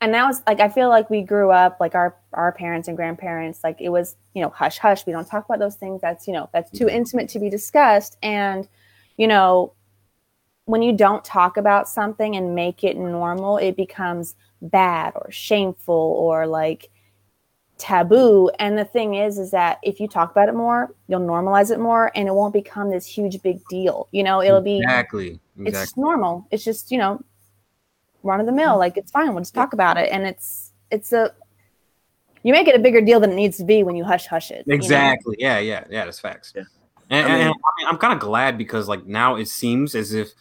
[0.00, 2.96] and now it's like I feel like we grew up like our our parents and
[2.96, 3.60] grandparents.
[3.64, 5.06] Like it was you know hush hush.
[5.06, 6.00] We don't talk about those things.
[6.00, 6.96] That's you know that's too mm-hmm.
[6.96, 8.18] intimate to be discussed.
[8.22, 8.68] And
[9.16, 9.72] you know
[10.66, 15.94] when you don't talk about something and make it normal, it becomes bad or shameful
[15.94, 16.90] or like
[17.76, 21.72] taboo and the thing is is that if you talk about it more you'll normalize
[21.72, 25.40] it more and it won't become this huge big deal you know it'll be exactly
[25.58, 26.46] it's exactly just normal.
[26.50, 27.22] It's just you know,
[28.22, 28.76] run of the mill.
[28.76, 29.32] Like it's fine.
[29.32, 31.32] We'll just talk about it, and it's it's a
[32.42, 34.50] you make it a bigger deal than it needs to be when you hush hush
[34.50, 34.64] it.
[34.66, 34.74] you know?
[34.74, 35.36] Exactly.
[35.38, 36.04] Yeah, yeah, yeah.
[36.04, 36.52] That's facts.
[36.54, 36.64] Yeah.
[37.10, 39.94] And, I mean, and I mean, i'm kind of glad because like now it seems
[39.94, 40.32] as if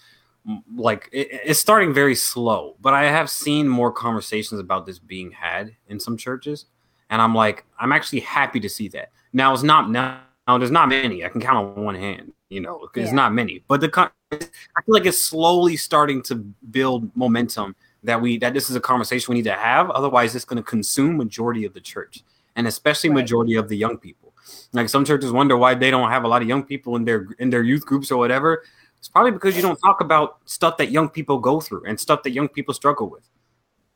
[0.75, 5.31] like it, it's starting very slow, but I have seen more conversations about this being
[5.31, 6.65] had in some churches,
[7.09, 9.09] and I'm like, I'm actually happy to see that.
[9.33, 10.19] Now it's not now.
[10.47, 11.23] now there's not many.
[11.23, 12.33] I can count on one hand.
[12.49, 13.15] You know, it's Yeah.
[13.15, 13.89] not many, but the
[14.31, 16.35] I feel like it's slowly starting to
[16.71, 19.89] build momentum that we that this is a conversation we need to have.
[19.91, 22.23] Otherwise, it's going to consume majority of the church,
[22.55, 23.21] and especially Right.
[23.21, 24.33] majority of the young people.
[24.73, 27.27] Like some churches wonder why they don't have a lot of young people in their
[27.39, 28.63] in their youth groups or whatever.
[28.97, 32.23] It's probably because you don't talk about stuff that young people go through and stuff
[32.23, 33.23] that young people struggle with.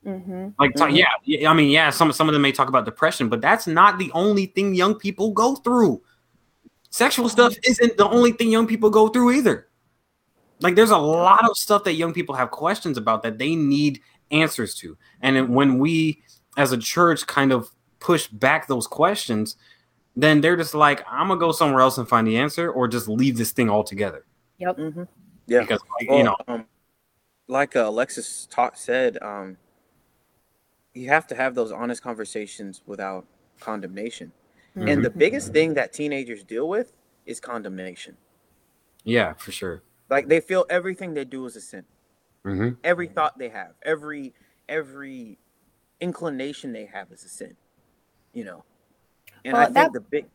[0.08, 0.54] Mhm.
[0.58, 0.96] Like, so- Mhm.
[0.98, 3.68] yeah, yeah, I mean, yeah, some some of them may talk about depression, but that's
[3.68, 6.02] not the only thing young people go through.
[6.90, 9.68] Sexual stuff isn't the only thing young people go through either.
[10.62, 14.00] Like, there's a lot of stuff that young people have questions about that they need
[14.32, 16.24] answers to, and when we,
[16.56, 19.58] as a church, kind of push back those questions,
[20.16, 23.08] then they're just like, I'm gonna go somewhere else and find the answer, or just
[23.08, 24.26] leave this thing altogether.
[24.60, 24.78] Yep.
[24.78, 25.04] Mm-hmm.
[25.48, 25.62] Yeah.
[25.62, 26.66] Because, like, Well, you know, um,
[27.48, 29.58] like uh, Alexis taught said, um,
[30.98, 33.26] you have to have those honest conversations without
[33.60, 34.32] condemnation.
[34.76, 36.94] And the biggest thing that teenagers deal with
[37.26, 38.16] is condemnation.
[39.04, 39.82] yeah, for sure.
[40.10, 41.86] Like they feel everything they do is a sin.
[42.44, 44.34] hmm Every thought they have, every
[44.70, 45.40] every
[46.00, 47.56] inclination they have is a sin.
[48.34, 48.64] You know.
[49.44, 50.26] And Well, I think that- the big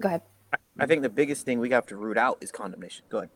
[0.00, 0.22] Go ahead.
[0.78, 3.04] I think the biggest thing we have to root out is condemnation.
[3.08, 3.30] Go ahead.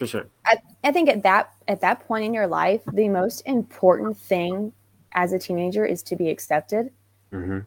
[0.00, 0.26] For sure.
[0.44, 4.72] I, I think at that at that point in your life, the most important thing
[5.12, 6.90] as a teenager is to be accepted.
[7.32, 7.60] Mm-hmm.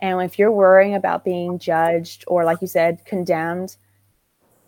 [0.00, 3.76] And if you're worrying about being judged or, like you said, condemned,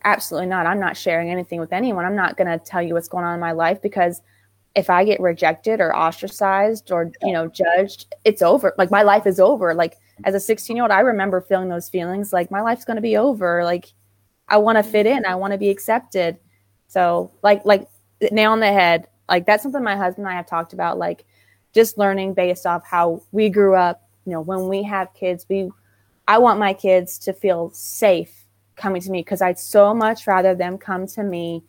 [0.05, 0.67] absolutely not.
[0.67, 2.05] I'm not sharing anything with anyone.
[2.05, 4.23] I'm not going to tell you what's going on in my life because
[4.75, 8.75] if I get rejected or ostracized or, you know, judged, it's over.
[8.79, 9.75] Like my life is over.
[9.75, 12.97] Like as a 16 year old, I remember feeling those feelings like my life's going
[12.97, 13.65] to be over.
[13.65, 13.93] Like
[14.49, 16.39] I want to fit in, I want to be accepted.
[16.89, 17.89] So, like, like
[18.31, 19.09] nail on the head.
[19.29, 20.99] Like that's something my husband and I have talked about.
[20.99, 21.25] Like
[21.77, 24.03] just learning based off how we grew up.
[24.25, 25.71] You know when we have kids we
[26.29, 30.55] i want my kids to feel safe coming to me because i'd so much rather
[30.55, 31.63] them come to me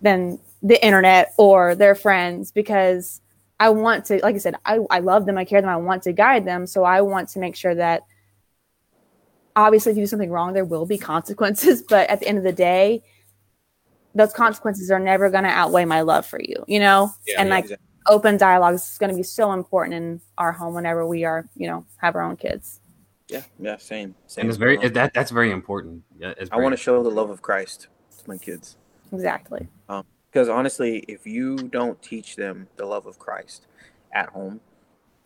[0.00, 3.20] than the internet or their friends because
[3.60, 6.02] i want to like i said i, I love them i care them i want
[6.04, 6.66] to guide them.
[6.66, 8.02] So i want to make sure that
[9.54, 12.44] obviously if you do something wrong there will be consequences but at the end of
[12.44, 13.02] the day
[14.14, 17.12] those consequences are never going to outweigh my love for you you know?
[17.26, 17.87] Yeah, and yeah, like exactly.
[18.08, 21.68] Open dialogue is going to be so important in our home whenever we are, you
[21.68, 22.80] know, have our own kids.
[23.28, 24.42] Yeah, yeah, same, same.
[24.42, 26.02] And it's very Um, that that's very important.
[26.18, 27.88] Yeah, it's I want to show the love of Christ
[28.18, 28.76] to my kids.
[29.12, 29.68] Exactly.
[30.30, 33.66] Because honestly, if you don't teach them the love of Christ
[34.12, 34.60] at home,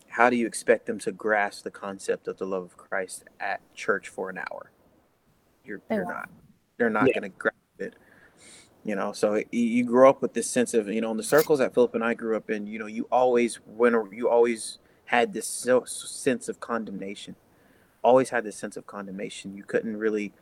[0.08, 3.60] how do you expect them to grasp the concept of the love of Christ at
[3.74, 4.70] church for an hour?
[5.64, 6.16] You're, They you're won't.
[6.16, 6.30] not.
[6.76, 7.20] They're not Yeah.
[7.20, 7.94] going to grasp it.
[8.84, 11.22] You know, so you- you grow up with this sense of, you know, in the
[11.22, 14.78] circles that Philip and I grew up in, you know, you always when you always
[15.06, 17.36] had this so, sense of condemnation.
[18.02, 19.56] Always had this sense of condemnation.
[19.56, 20.32] You couldn't really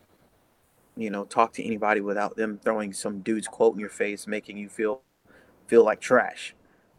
[0.96, 4.56] you know, talk to anybody without them throwing some dude's quote in your face, making
[4.58, 5.02] you feel
[5.66, 6.54] feel like trash.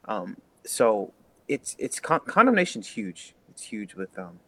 [0.05, 1.13] Um, so
[1.47, 3.35] it's it's con- condemnation's huge.
[3.49, 4.39] It's huge with um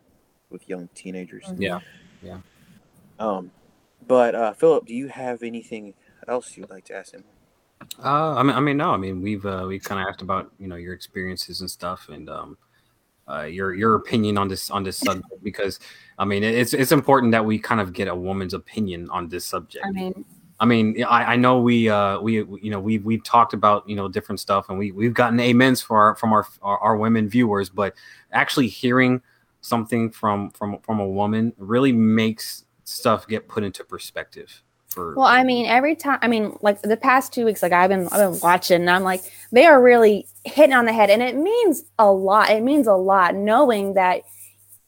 [0.50, 1.46] with young teenagers.
[1.58, 1.80] Yeah.
[2.22, 2.38] Yeah.
[3.20, 3.52] Um,
[4.08, 5.94] but uh, Philip, do you have anything
[6.28, 7.24] else you'd like to ask him?
[8.04, 10.52] Uh, I mean, I mean, no, I mean, we've uh, we kind of asked about
[10.60, 12.58] you know your experiences and stuff, and um,
[13.30, 15.80] uh, your your opinion on this on this subject because
[16.18, 19.46] I mean, it's it's important that we kind of get a woman's opinion on this
[19.46, 19.86] subject.
[19.86, 20.26] I mean,
[20.60, 23.96] I mean, I, I know we uh we you know we we've talked about you
[23.96, 27.28] know different stuff and we we've gotten amens for our from our our, our women
[27.28, 27.96] viewers, but
[28.32, 29.22] actually hearing
[29.62, 34.64] something from from from a woman really makes stuff get put into perspective.
[34.94, 37.90] For well, I mean, every time, I mean, like the past two weeks, like I've
[37.90, 41.22] been, I've been watching, and I'm like, they are really hitting on the head, and
[41.24, 42.52] it means a lot.
[42.52, 44.22] It means a lot knowing that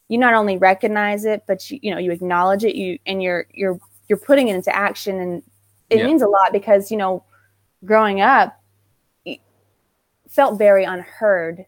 [0.07, 3.47] you not only recognize it, but you, you know, you acknowledge it, you and you're
[3.51, 5.43] you're you're putting it into action, and
[5.89, 6.05] it Yeah.
[6.05, 7.23] means a lot because you know,
[7.83, 8.61] growing up,
[10.29, 11.65] felt very unheard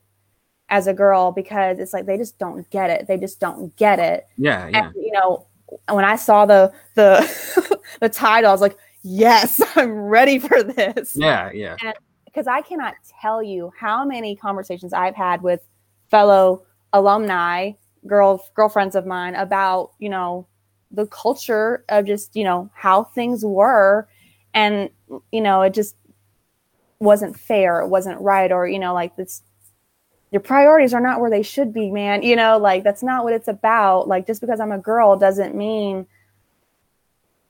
[0.70, 3.08] as a girl because it's like they just don't get it.
[3.08, 4.28] They just don't get it.
[4.38, 5.46] yeah, yeah, and you know
[5.90, 7.20] when i saw the the
[8.00, 8.50] the title.
[8.50, 11.16] I was like yes i'm ready for this.
[11.16, 11.76] Yeah, yeah.
[12.26, 15.62] because i cannot tell you how many conversations i've had with
[16.10, 17.72] fellow alumni
[18.06, 20.48] girl girlfriends of mine about you know
[20.92, 24.08] the culture of just you know how things were.
[24.54, 24.90] And
[25.32, 25.96] you know it just
[27.00, 27.82] wasn't fair.
[27.82, 29.44] It wasn't right or you know like this
[30.32, 32.24] your priorities are not where they should be man.
[32.24, 34.08] You know like that's not what it's about.
[34.08, 36.08] Like just because i'm a girl doesn't mean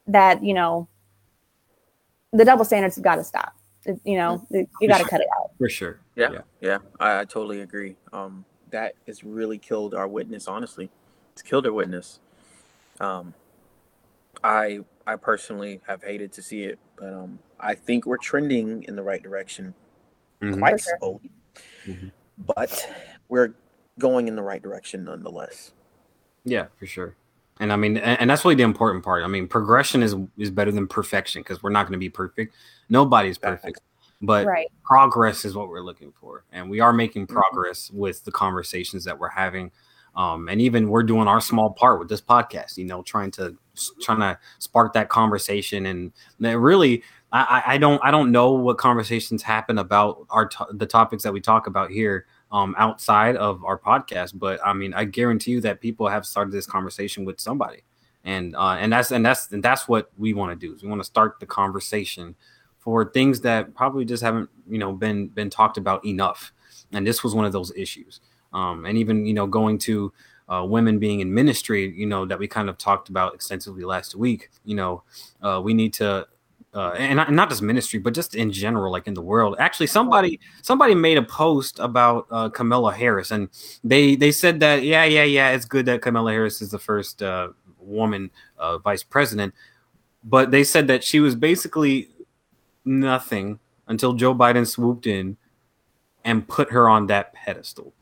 [0.07, 0.87] that you know
[2.33, 3.53] the double standards have got to stop
[3.85, 5.99] It- you know you got to cut it out For sure.
[6.15, 6.41] Yeah, Yeah.
[6.61, 7.95] yeah, I, I totally agree.
[8.11, 10.47] Um, that has really killed our witness.
[10.47, 10.89] Honestly,
[11.33, 12.19] it's killed our witness.
[12.99, 13.33] Um,
[14.43, 18.95] I I personally have hated to see it, but um, I think we're trending in
[18.95, 19.73] the right direction.
[20.41, 20.57] Mhm.
[20.59, 20.97] Quite sure.
[20.99, 21.31] slowly,
[21.85, 22.11] Mhm.
[22.37, 22.89] but
[23.29, 23.53] we're
[23.97, 25.71] going in the right direction nonetheless.
[26.43, 27.15] Yeah, for sure.
[27.59, 29.23] And I mean, and, and that's really the important part.
[29.23, 32.55] I mean, progression is is better than perfection because we're not going to be perfect.
[32.89, 33.81] Nobody's perfect,
[34.21, 37.33] but right progress is what we're looking for, and we are making Mhm.
[37.33, 39.71] progress with the conversations that we're having.
[40.15, 43.55] Um, and even we're doing our small part with this podcast, you know, trying to
[44.01, 45.85] trying to spark that conversation.
[45.85, 50.67] And really, I, I- I don't I don't know what conversations happen about our to-
[50.71, 54.37] the topics that we talk about here um, outside of our podcast.
[54.37, 57.83] But I mean, I guarantee you that people have started this conversation with somebody,
[58.23, 60.73] and uh, and that's and that's and that's what we want to do.
[60.73, 62.35] Is we want to start the conversation
[62.79, 66.53] for things that probably just haven't you know been been talked about enough.
[66.93, 68.21] And this was one of those issues.
[68.53, 70.13] Um, and even you know going to
[70.47, 74.15] uh, women being in ministry, you know that we kind of talked about extensively last
[74.15, 74.49] week.
[74.63, 75.03] You know,
[75.41, 76.27] uh, we need to
[76.77, 79.55] uh, and, not, not just ministry, but just in general, like in the world.
[79.57, 83.49] Actually, somebody somebody made a post about uh, Kamala Harris, and
[83.83, 87.23] they they said that yeah, yeah, yeah, it's good that Kamala Harris is the first
[87.23, 87.49] uh,
[87.79, 89.55] woman uh, vice president.
[90.23, 92.09] but they said that she was basically
[92.85, 95.37] nothing until Joe Biden swooped in
[96.23, 97.93] and put her on that pedestal.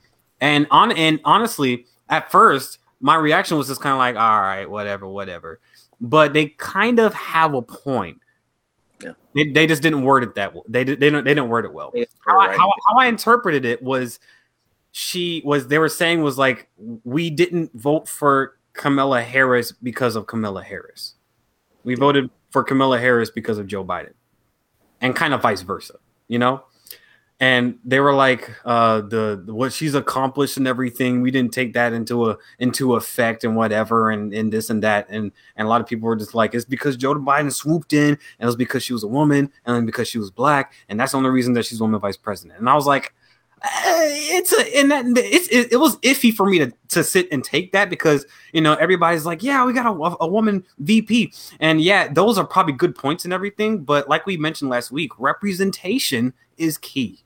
[0.42, 4.70] And on and honestly, at first, my reaction was just kind of like, all right,
[4.70, 5.62] whatever, whatever.
[6.02, 8.20] But they kind of have a point.
[9.06, 9.12] Yeah.
[9.34, 10.64] They, they just didn't word it that well.
[10.68, 11.94] They did, they don't they didn't word it well.
[12.26, 14.20] How, I, how, how I interpreted it was
[14.92, 16.70] she was they were saying was like
[17.04, 21.16] we didn't vote for Kamala Harris because of Kamala Harris.
[21.84, 24.14] We voted for Kamala Harris because of Joe Biden.
[25.02, 25.96] And kind of vice versa,
[26.28, 26.64] you know?
[27.40, 31.92] And they were like uh the what she's accomplished and everything we didn't take that
[31.92, 35.06] into a into effect and whatever and and this and that.
[35.10, 38.10] And and a lot of people were just like it's because Joe Biden swooped in
[38.10, 40.74] and it was because she was a woman and because she was black.
[40.88, 42.60] And that's the only reason that she's woman vice president.
[42.60, 43.14] And I was like
[43.64, 47.28] eh, it's a and that it's it, it, was iffy for me to to sit
[47.34, 51.34] and take that because you know everybody's like yeah we got a, a woman VP
[51.60, 53.84] and yeah those are probably good points and everything.
[53.84, 57.25] But like we mentioned last week representation is key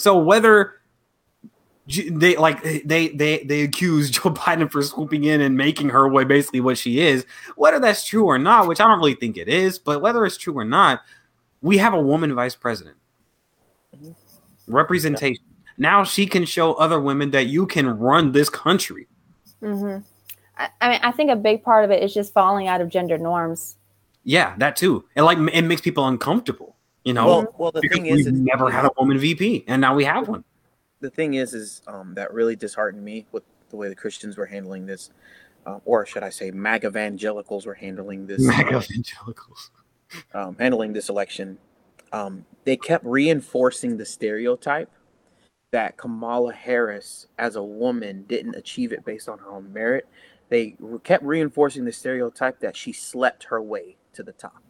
[0.00, 0.80] so whether
[1.86, 6.26] they like they they they accuse Joe Biden for swooping in and making her what
[6.26, 7.26] basically what she is,
[7.56, 10.38] whether that's true or not, which I don't really think it is, but whether it's
[10.38, 11.02] true or not,
[11.60, 12.96] we have a woman vice president.
[13.94, 14.12] Mm-hmm.
[14.74, 15.44] Representation.
[15.76, 19.06] Now she can show other women that you can run this country.
[19.62, 20.02] Mm-hmm.
[20.56, 22.88] I, I mean, I think a big part of it is just falling out of
[22.88, 23.76] gender norms.
[24.24, 25.04] Yeah, that too.
[25.14, 26.69] And like it makes people uncomfortable.
[27.04, 29.94] You know, well, well the thing is, we've never had a woman VP, and now
[29.94, 30.44] we have one.
[31.00, 34.46] The thing is, is um, that really disheartened me with the way the Christians were
[34.46, 35.10] handling this,
[35.64, 38.40] uh, or should I say, MAG evangelicals were handling this.
[38.42, 39.70] MAG evangelicals
[40.34, 41.58] um, handling this election.
[42.12, 44.90] Um, they kept reinforcing the stereotype
[45.70, 50.08] that Kamala Harris, as a woman, didn't achieve it based on her own merit.
[50.48, 54.62] They kept reinforcing the stereotype that she slept her way to the top.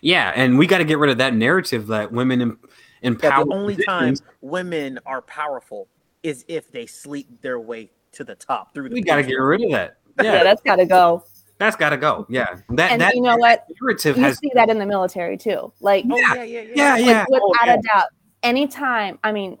[0.00, 2.56] Yeah, and we got to get rid of that narrative that women in,
[3.02, 5.88] in yeah, the only time women are powerful
[6.22, 8.94] is if they sleep their way to the top through the.
[8.94, 9.98] We got to get rid of that.
[10.22, 11.24] Yeah, yeah that's got to go.
[11.58, 12.26] That's got to go.
[12.28, 15.36] Yeah, that and that you know what narrative you has, see that in the military
[15.36, 15.72] too.
[15.80, 17.24] Like oh, yeah, yeah, yeah, yeah, yeah.
[17.30, 17.74] Like, without oh, yeah.
[17.74, 18.08] a doubt,
[18.42, 19.58] anytime I mean,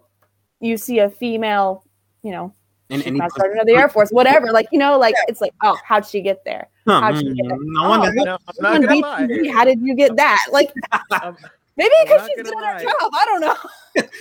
[0.60, 1.84] you see a female,
[2.22, 2.54] you know,
[2.90, 4.52] and any sergeant of the Air Force, whatever.
[4.52, 5.24] Like you know, like yeah.
[5.28, 6.68] it's like, oh, how'd she get there?
[6.86, 7.58] How'd she get there?
[7.60, 10.46] No oh, one, no, no, how did you get that?
[10.52, 10.72] Like
[11.76, 12.72] maybe because she did lie.
[12.72, 13.10] her job.
[13.12, 13.56] I don't know.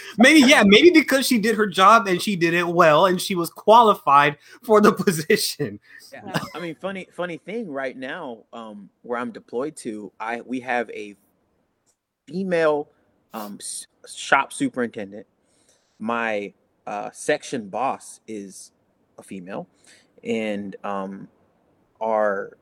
[0.17, 3.35] maybe yeah, maybe because she did her job and she did it well and she
[3.35, 5.79] was qualified for the position.
[6.11, 6.39] Yeah.
[6.53, 10.89] I mean, funny funny thing right now, um, where I'm deployed to, I we have
[10.89, 11.15] a
[12.27, 12.89] female
[13.33, 13.59] um
[14.07, 15.27] shop superintendent.
[15.99, 16.53] My
[16.87, 18.71] uh, section boss is
[19.17, 19.67] a female,
[20.23, 21.27] and um,
[22.01, 22.57] our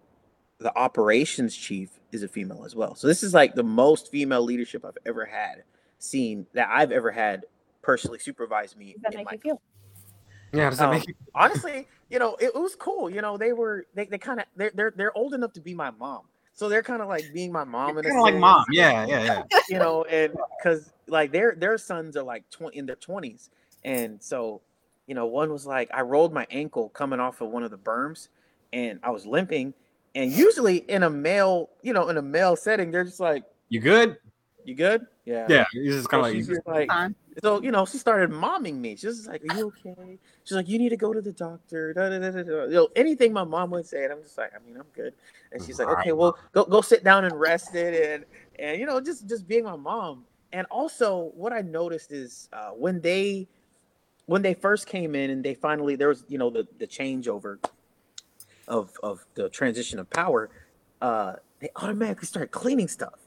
[0.60, 2.96] the operations chief is a female as well.
[2.96, 5.64] So this is like the most female leadership I've ever had
[6.00, 7.46] seen that I've ever had
[7.82, 8.94] personally supervise me.
[8.94, 9.62] Does that make you feel?
[10.54, 13.10] Yeah, does that um, make you honestly, you know, it, it, was cool.
[13.10, 15.74] You know, they were they, they kind of they're, they're they're old enough to be
[15.74, 16.22] my mom.
[16.54, 19.24] So they're kind of like being my mom and kind of like mom, yeah, yeah,
[19.24, 19.60] yeah.
[19.70, 23.50] You know, and because like their their sons are like twenty in their twenties,
[23.86, 24.62] and so,
[25.08, 27.78] you know, one was like, I rolled my ankle coming off of one of the
[27.78, 28.30] berms
[28.72, 29.74] and I was limping.
[30.16, 33.80] And usually in a male, you know, in a male setting, they're just like, You
[33.80, 34.18] good?
[34.64, 35.06] You good?
[35.26, 35.48] Yeah.
[35.50, 35.66] Yeah.
[35.72, 37.12] He's just kind of like, like
[37.42, 38.96] so, you know, she started momming me.
[38.96, 40.20] She's like, Are you okay?
[40.44, 41.94] She's like, You need to go to the doctor.
[41.94, 44.04] Da, da, da, you know, anything my mom would say.
[44.04, 45.14] And I'm just like, I mean, I'm good.
[45.52, 48.26] And she's like, Okay, well, go go sit down and rest it and
[48.60, 50.26] and you know, just just being my mom.
[50.54, 53.48] And also what I noticed is uh, when they
[54.26, 57.58] when they first came in and they finally there was you know the the changeover
[58.68, 60.50] of of the transition of power,
[61.02, 63.20] uh, they automatically started cleaning stuff,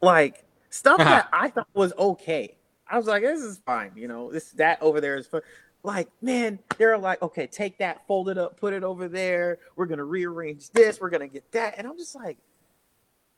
[0.00, 2.56] like stuff that I thought was okay.
[2.88, 5.42] I was like, this is fine, you know, this that over there is fun.
[5.82, 9.58] Like, man, they're like, okay, take that, fold it up, put it over there.
[9.76, 11.00] We're gonna rearrange this.
[11.00, 12.38] We're gonna get that, and I'm just like,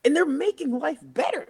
[0.05, 1.49] and they're making life better.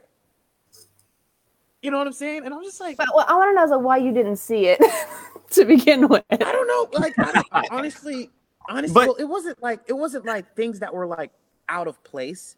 [1.87, 2.45] You know what I'm saying?
[2.45, 4.67] And I'm just like, but, well, I want to know so why you didn't see
[4.67, 4.83] it
[5.51, 6.25] to begin with.
[6.33, 6.99] I don't know.
[6.99, 8.29] Like, I, honestly,
[8.69, 11.31] honestly, but, well, it wasn't like it wasn't like things that were like
[11.69, 12.57] out of place.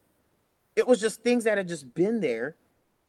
[0.76, 2.56] It was just things that had just been there,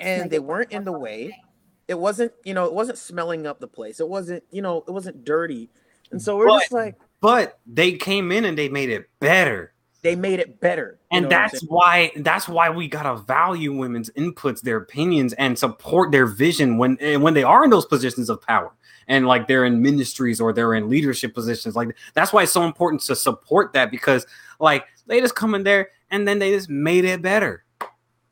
[0.02, 1.42] and like they weren't in the way.
[1.88, 4.02] It wasn't, you know, it wasn't smelling up the place.
[4.02, 5.70] It wasn't, you know, it wasn't dirty.
[6.12, 9.72] And so we're but, just like, but they came in and they made it better
[10.02, 10.98] they made it better.
[11.12, 16.26] And that's why that's why we gotta value women's inputs, their opinions, and support their
[16.26, 18.72] vision when when they are in those positions of power
[19.08, 21.76] and like they're in ministries or they're in leadership positions.
[21.76, 24.26] Like that's why it's so important to support that because
[24.60, 27.64] like they just come in there and then they just made it better.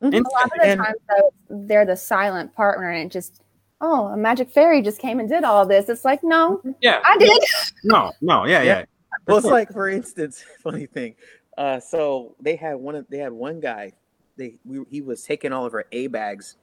[0.02, 0.14] Mhm.
[0.24, 1.96] A lot of the And- times, though, they're the silent And- times, though, they're the
[1.96, 3.42] silent partner, and it just,
[3.80, 5.88] oh, a magic fairy just came and did all this.
[5.88, 7.00] It's like, no, Yeah.
[7.04, 7.42] I did.
[7.82, 8.78] No, no, yeah, yeah.
[8.78, 8.84] Yeah.
[9.26, 11.16] well, it's like for instance, funny thing.
[11.58, 13.92] Uh, so they had one of they had one guy.
[14.38, 16.56] They we, he was taking all of our a bags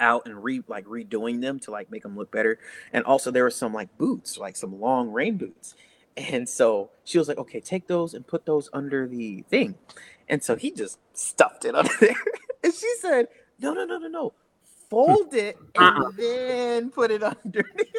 [0.00, 2.58] out and re like redoing them to like make them look better.
[2.92, 5.76] And also there were some like boots, like some long rain boots.
[6.16, 9.76] And so she was like, "Okay, take those and put those under the thing."
[10.28, 12.16] And so he just stuffed it under there.
[12.64, 13.28] And she said,
[13.60, 14.34] "No, no, no, no, no.
[14.90, 16.10] Fold it and Uh-uh.
[16.16, 17.94] then put it underneath."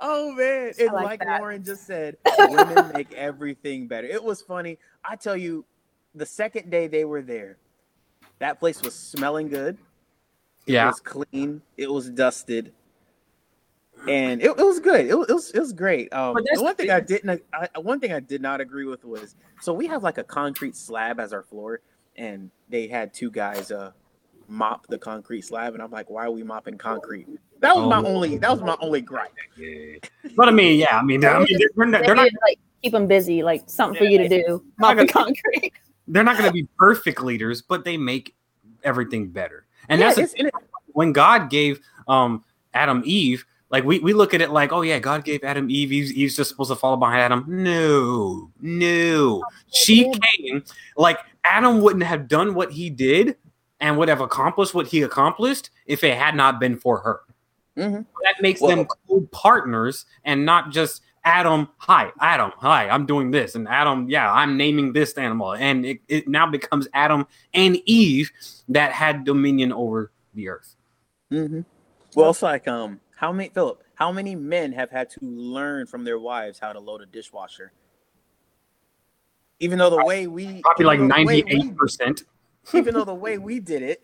[0.00, 0.72] Oh man!
[0.78, 1.40] And like like.
[1.40, 4.06] Lauren just said, women make everything better.
[4.06, 4.78] It was funny.
[5.04, 5.64] I tell you,
[6.14, 7.58] the second day they were there,
[8.38, 9.78] that place was smelling good.
[10.66, 10.72] Yeah.
[10.72, 10.86] It Yeah.
[10.88, 11.62] was clean.
[11.76, 12.72] It was dusted,
[14.08, 15.06] and it, it was good.
[15.06, 16.12] It, was- it was it was great.
[16.12, 19.04] Um, But the one thing I didn't, I, one thing I did not agree with
[19.04, 21.80] was so we have like a concrete slab as our floor,
[22.16, 23.92] and they had two guys uh
[24.50, 27.26] mop the concrete slab, and I'm like, why are we mopping concrete?
[27.60, 28.06] That was my Oh.
[28.06, 28.38] only.
[28.38, 29.32] That was my only gripe.
[30.36, 31.46] But I mean, yeah, I mean, I mean
[31.76, 34.64] they're, not, They they're not like keep them busy, like something for you to do.
[34.78, 35.72] Mop the concrete.
[36.08, 38.34] they're not going to be perfect leaders, but they make
[38.82, 39.66] everything better.
[39.88, 40.56] And Yeah, that's the it's,
[40.92, 42.44] when God gave um
[42.74, 45.92] Adam Eve, like we, we look at it like, oh yeah, God gave Adam Eve,
[45.92, 47.44] Eve's, Eve's just supposed to follow behind Adam.
[47.46, 49.44] No, no.
[49.72, 50.64] She came
[50.96, 53.36] like Adam wouldn't have done what he did
[53.80, 57.20] and would have accomplished what he accomplished if it had not been for her.
[57.76, 58.04] Mhm.
[58.24, 63.54] That makes Well- them co-partners and not just Adam, hi, Adam, hi, I'm doing this.
[63.54, 65.52] And Adam, yeah, I'm naming this animal.
[65.52, 68.30] And it, it now becomes Adam and Eve
[68.70, 70.76] that had dominion over the earth.
[71.30, 71.64] Mhm.
[72.16, 73.82] Well, it's like um, how many Philip?
[73.94, 77.72] How many men have had to learn from their wives how to load a dishwasher?
[79.58, 82.24] Even though the way we Probably like even though the way we- 98%.
[82.74, 84.02] Even though the way we did it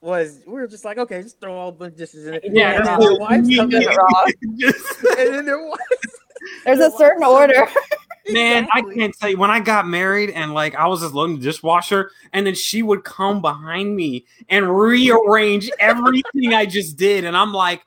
[0.00, 2.42] was we were just like, okay, just throw all the dishes in it.
[2.44, 4.74] Yeah, and that's then their the- wives come in, Get
[5.18, 5.80] and then their wives.
[6.64, 7.66] There's a certain order.
[8.30, 11.36] Man, I can't tell you when I got married and like I was just loading
[11.36, 17.24] the dishwasher, and then she would come behind me and rearrange everything I just did,
[17.24, 17.84] and I'm like,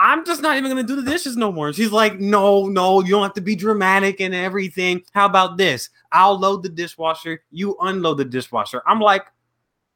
[0.00, 1.68] I'm just not even gonna do the dishes no more.
[1.68, 5.02] And she's like, No, no, you don't have to be dramatic and everything.
[5.12, 5.90] How about this?
[6.10, 8.82] I'll load the dishwasher, you unload the dishwasher.
[8.86, 9.26] I'm like,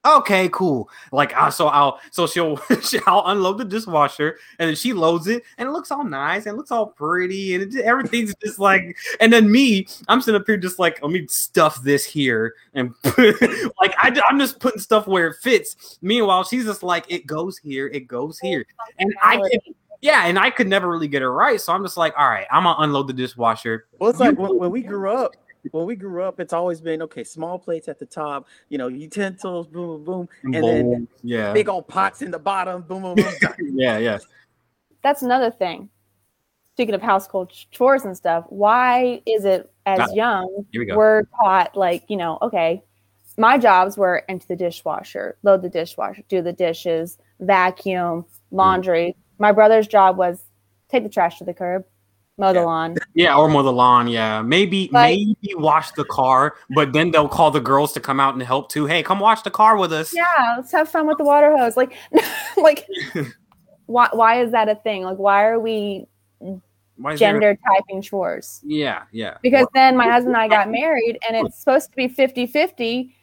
[0.04, 0.88] okay, cool.
[1.12, 5.26] Like, uh, so I'll so she'll she, I'll unload the dishwasher, and then she loads
[5.26, 8.58] it, and it looks all nice and it looks all pretty, and it, everything's just
[8.58, 8.96] like.
[9.20, 12.94] And then me, I'm sitting up here just like, let me stuff this here, and
[13.02, 13.40] put,
[13.80, 15.98] like I, am just putting stuff where it fits.
[16.02, 18.66] Meanwhile, she's just like, it goes here, it goes here,
[18.98, 21.60] and I could, yeah, and I could never really get it right.
[21.60, 23.86] So I'm just like, all right, I'm gonna unload the dishwasher.
[23.98, 25.36] Well, it's like when, when we grew up.
[25.70, 27.24] When we grew up, it's always been okay.
[27.24, 31.70] Small plates at the top, you know, utensils, boom, boom, boom, and then yeah, big
[31.70, 33.32] old pots in the bottom, boom, boom, boom.
[33.74, 34.18] yeah, yeah.
[35.02, 35.88] That's another thing.
[36.74, 40.16] Speaking of household chores and stuff, why is it as Got it.
[40.16, 40.96] young we go.
[40.96, 42.82] we're taught like you know okay
[43.36, 49.52] my jobs were empty the dishwasher load the dishwasher do the dishes vacuum laundry my
[49.52, 50.42] brother's job was
[50.88, 51.84] take the trash to the curb
[52.36, 52.64] mow the Yeah.
[52.64, 54.08] lawn Yeah, or mow the lawn.
[54.08, 58.18] Yeah, maybe Like- maybe wash the car, but then they'll call the girls to come
[58.18, 58.86] out and help too.
[58.86, 60.12] Hey, come wash the car with us.
[60.14, 61.92] yeah let's have fun with the water hose like
[62.56, 62.86] like
[63.86, 66.06] why, why is that a thing like why are we
[66.96, 69.36] Why is there- gender typing chores Yeah, yeah.
[69.42, 73.14] because then my husband and I got married and it's supposed to be 50 50.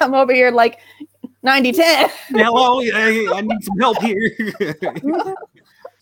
[0.00, 0.78] I'm over here like
[1.42, 2.10] 90 10.
[2.30, 4.34] Hello, I I need some help here.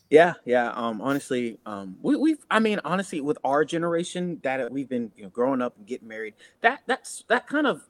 [0.09, 0.71] Yeah, yeah.
[0.71, 2.39] Um, honestly, um, we, we've.
[2.49, 6.07] I mean, honestly, with our generation that we've been you know, growing up and getting
[6.07, 7.83] married, that that's that kind of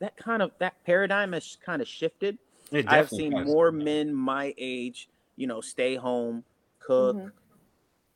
[0.00, 2.38] that kind of that paradigm has kind of shifted.
[2.72, 3.46] It I've seen does.
[3.46, 6.42] more men my age, you know, stay home,
[6.80, 7.32] cook, Mhm.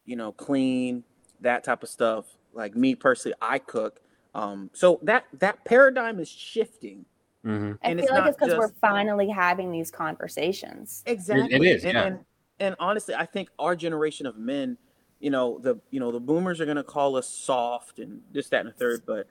[0.06, 1.04] you know, clean,
[1.40, 2.24] that type of stuff.
[2.54, 4.00] Like me personally, I cook.
[4.34, 7.04] Um, so that that paradigm is shifting.
[7.44, 7.78] Mhm.
[7.82, 11.02] I And feel it's like it's because we're finally having these conversations.
[11.06, 11.68] Exactly.
[11.68, 12.04] is, And, yeah.
[12.04, 12.24] and,
[12.60, 14.78] and honestly, I think our generation of men,
[15.18, 18.60] you know, the you know the boomers are gonna call us soft and this, that,
[18.60, 19.26] and the third, but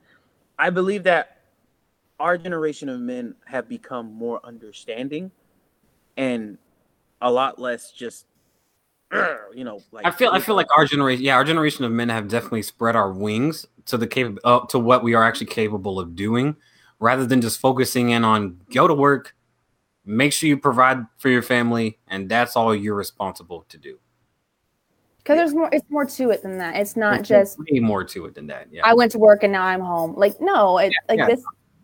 [0.58, 1.38] I believe that
[2.20, 5.30] our generation of men have become more understanding
[6.16, 6.58] and
[7.20, 8.26] a lot less just
[9.12, 12.08] you know like I feel I feel like our generation, yeah, our generation of men
[12.08, 15.98] have definitely spread our wings to the cap- uh, to what we are actually capable
[15.98, 16.56] of doing,
[17.02, 19.34] rather than just focusing in on go to work,
[20.04, 23.98] make sure you provide for your family, and that's all you're responsible to do.
[25.18, 25.68] because there's more.
[25.72, 26.76] It's more to it than that.
[26.76, 28.68] It's not There's just way more to it than that.
[28.70, 28.82] Yeah.
[28.84, 30.14] I went to work and now I'm home.
[30.16, 31.26] Like no, it, like yeah.
[31.26, 31.42] this.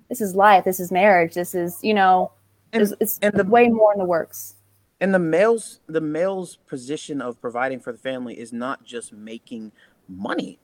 [0.08, 0.64] This is life.
[0.64, 1.34] This is marriage.
[1.34, 2.32] This is you know.
[2.72, 4.54] And- it's it's and the- way more in the works.
[5.00, 9.72] and the male's the male's position of providing for the family is not just making
[10.08, 10.58] money.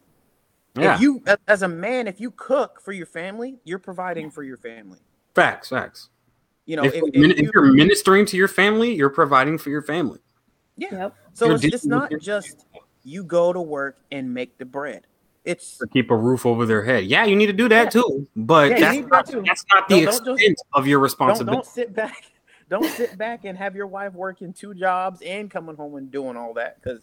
[0.76, 0.94] Yeah.
[0.96, 4.56] If you as a man, if you cook for your family, you're providing for your
[4.56, 4.98] family.
[5.34, 5.68] facts.
[5.70, 6.08] Facts.
[6.66, 9.58] You know, if, if, if, if if you- you're ministering to your family, you're providing
[9.58, 10.18] for your family.
[10.76, 10.88] yeah.
[10.92, 11.14] Yep.
[11.34, 12.66] So You're it's, it's not just
[13.02, 15.06] you go to work and make the bread.
[15.44, 17.04] It's To keep a roof over their head.
[17.04, 18.00] Yeah, you need to do that Yeah.
[18.02, 18.26] too.
[18.34, 19.42] But Yeah, that's, not, that too.
[19.46, 21.56] that's not the Don't- don't just- extent of your don't responsibility.
[21.56, 22.24] don't sit back.
[22.70, 26.34] Don't sit back and have your wife working two jobs and coming home and doing
[26.34, 27.02] all that because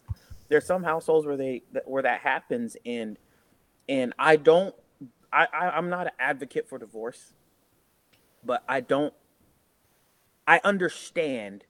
[0.49, 3.15] there's some households where they where that happens and
[3.91, 4.73] and I don't
[5.33, 7.33] I, I I'm not an advocate for divorce,
[8.43, 9.13] but I don't
[10.47, 11.65] I understand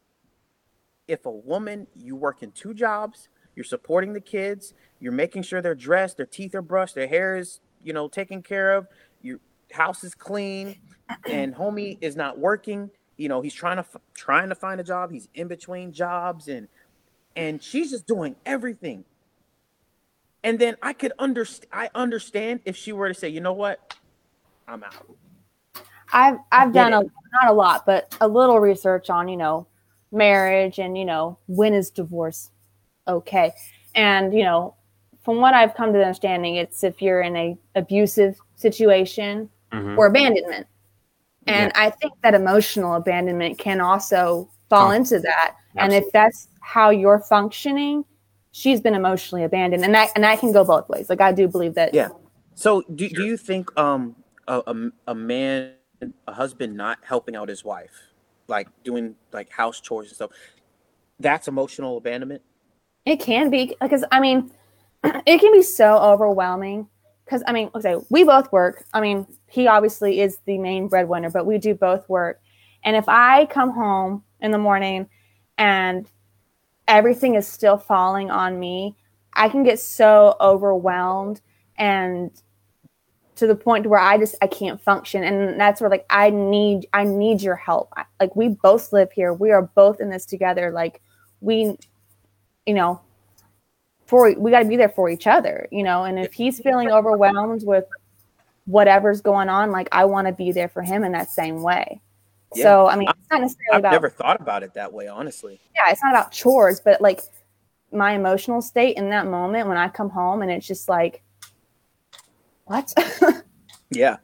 [1.08, 5.62] if a woman you work in two jobs, you're supporting the kids, you're making sure
[5.62, 8.88] they're dressed, their teeth are brushed, their hair is you know taken care of,
[9.24, 9.40] your
[9.72, 10.78] house is clean,
[11.28, 12.92] and homie is not working.
[13.18, 15.12] You know he's trying to trying to find a job.
[15.12, 16.68] He's in between jobs, and
[17.36, 19.06] and she's just doing everything.
[20.44, 21.70] And then I could understand.
[21.72, 23.96] I understand if she were to say, you know what,
[24.68, 25.16] I'm out.
[26.14, 27.02] I've I've get done a
[27.42, 29.68] not a lot, but a little research on you know
[30.12, 32.52] marriage and you know when is divorce
[33.08, 33.54] okay,
[33.96, 34.76] and you know
[35.24, 39.98] from what I've come to the understanding, it's if you're in a abusive situation Mhm.
[39.98, 40.68] or abandonment,
[41.48, 45.56] and I think that emotional abandonment can also fall Oh, into that.
[45.78, 48.04] And if that's how you're functioning,
[48.52, 51.10] she's been emotionally abandoned, and that and that can go both ways.
[51.10, 51.94] Like I do believe that.
[51.94, 52.10] Yeah.
[52.56, 54.16] So do, do you think um
[54.48, 55.74] a, a, a man
[56.28, 57.92] a husband not helping out his wife
[58.48, 60.32] like doing like house chores and stuff
[61.20, 62.42] that's emotional abandonment
[63.06, 64.52] It can be because I mean,
[65.04, 66.88] it can be so overwhelming.
[67.26, 68.84] Because I mean, okay, we both work.
[68.94, 72.42] I mean, he obviously is the main breadwinner, but we do both work.
[72.84, 75.08] And if I come home in the morning
[75.58, 76.08] and
[76.92, 78.96] everything is still falling on me,
[79.34, 81.42] I can get so overwhelmed
[81.78, 82.30] and
[83.38, 86.86] to the point where I just I can't function, and that's where like I need
[86.94, 87.92] I need your help.
[88.20, 90.70] Like we both live here, we are both in this together.
[90.70, 91.02] Like
[91.40, 91.76] we
[92.68, 93.02] you know,
[94.06, 96.04] for we got to be there for each other, you know.
[96.04, 97.86] And if he's feeling overwhelmed with
[98.66, 102.02] whatever's going on, like I want to be there for him in that same way.
[102.56, 102.64] Yeah.
[102.64, 105.60] So I mean, it's not necessarily i've about never thought about it that way honestly
[105.76, 107.22] yeah, it's not about chores, but like
[107.92, 111.24] my emotional state in that moment when I come home and it's just like,
[112.66, 112.94] what?
[113.90, 114.18] yeah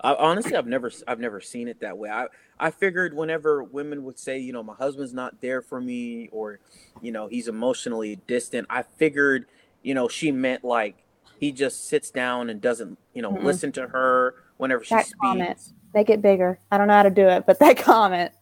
[0.00, 2.26] I, honestly i've never i've never seen it that way i
[2.58, 6.58] i figured whenever women would say you know my husband's not there for me or
[7.02, 9.44] you know he's emotionally distant i figured
[9.82, 11.04] you know she meant like
[11.38, 13.44] he just sits down and doesn't you know Mm-mm.
[13.44, 15.58] listen to her whenever she That speaks comment.
[15.94, 16.58] Make it bigger.
[16.70, 18.32] I don't know how to do it, but that comment,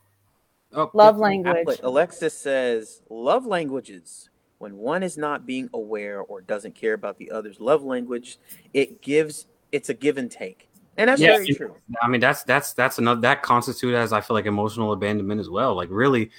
[0.74, 1.56] Oh, love language.
[1.56, 4.28] Apple- Alexis says love languages
[4.58, 8.38] when one is not being aware or doesn't care about the other's love language
[8.74, 10.68] it gives it's a give and take
[10.98, 14.20] and that's Yeah, very true I mean, that's that's that's another that constitutes as I
[14.20, 15.74] feel like emotional abandonment as well.
[15.74, 16.30] Like really,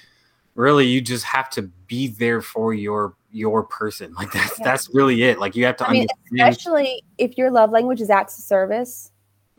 [0.54, 4.12] really, you just have to be there for your your person.
[4.14, 4.64] Like that's Yeah.
[4.64, 5.40] that's really it.
[5.40, 9.09] Like you have to I mean, especially if your love language is acts of service.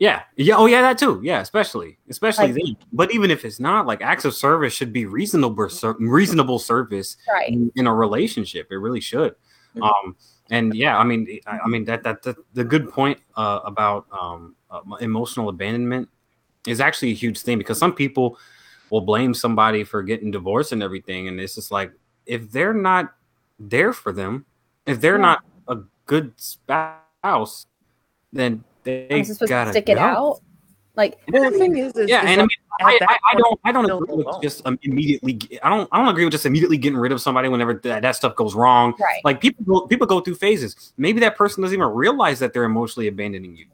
[0.02, 1.20] Yeah, yeah, oh yeah, that too.
[1.22, 2.76] Yeah, especially especially Like- then.
[2.92, 5.68] But even if it's not, like acts of service should be reasonable,
[6.00, 7.48] reasonable service Right.
[7.52, 8.66] in, in a relationship.
[8.72, 9.36] It really should.
[9.76, 9.82] Mhm.
[9.86, 10.16] Um,
[10.50, 14.06] and yeah, I mean, I, I mean that that, that the good point uh, about
[14.10, 16.08] um, uh, emotional abandonment
[16.66, 18.36] is actually a huge thing because some people
[18.90, 21.92] will blame somebody for getting divorced and everything, and it's just like
[22.26, 23.14] if they're not
[23.60, 24.46] there for them,
[24.84, 25.38] if they're Yeah.
[25.38, 25.76] not a
[26.06, 27.66] good spouse,
[28.32, 30.40] then they I'm supposed to gotta stick it out.
[30.94, 32.50] Like, well the thing is, is Yeah, is and I mean,
[32.80, 34.42] I, I, I don't, I don't agree with alone.
[34.42, 35.38] just um, immediately.
[35.62, 38.16] I don't, I don't agree with just immediately getting rid of somebody whenever that, that
[38.16, 38.94] stuff goes wrong.
[39.00, 39.22] right.
[39.24, 40.92] Like people, go, people go through phases.
[40.98, 43.66] Maybe that person doesn't even realize that they're emotionally abandoning you,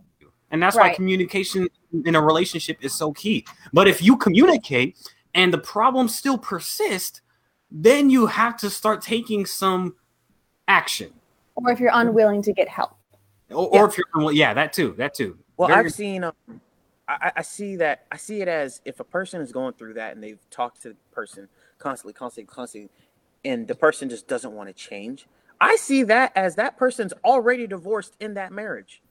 [0.50, 1.68] and that's why communication
[2.04, 3.44] in a relationship is so key.
[3.72, 4.96] But if you communicate
[5.34, 7.22] and the problems still persist,
[7.70, 9.96] then you have to start taking some
[10.68, 11.12] action.
[11.56, 12.97] Or if you're unwilling to get help.
[13.50, 13.82] Or, Yeah.
[13.82, 15.38] or if you're, well, yeah, that too, that too.
[15.56, 16.24] Well, Very- I've seen.
[16.24, 16.32] Um,
[17.08, 18.04] I, I see that.
[18.12, 20.90] I see it as if a person is going through that and they've talked to
[20.90, 21.48] the person
[21.78, 22.90] constantly, constantly, constantly,
[23.44, 25.26] and the person just doesn't want to change.
[25.60, 29.02] I see that as that person's already divorced in that marriage.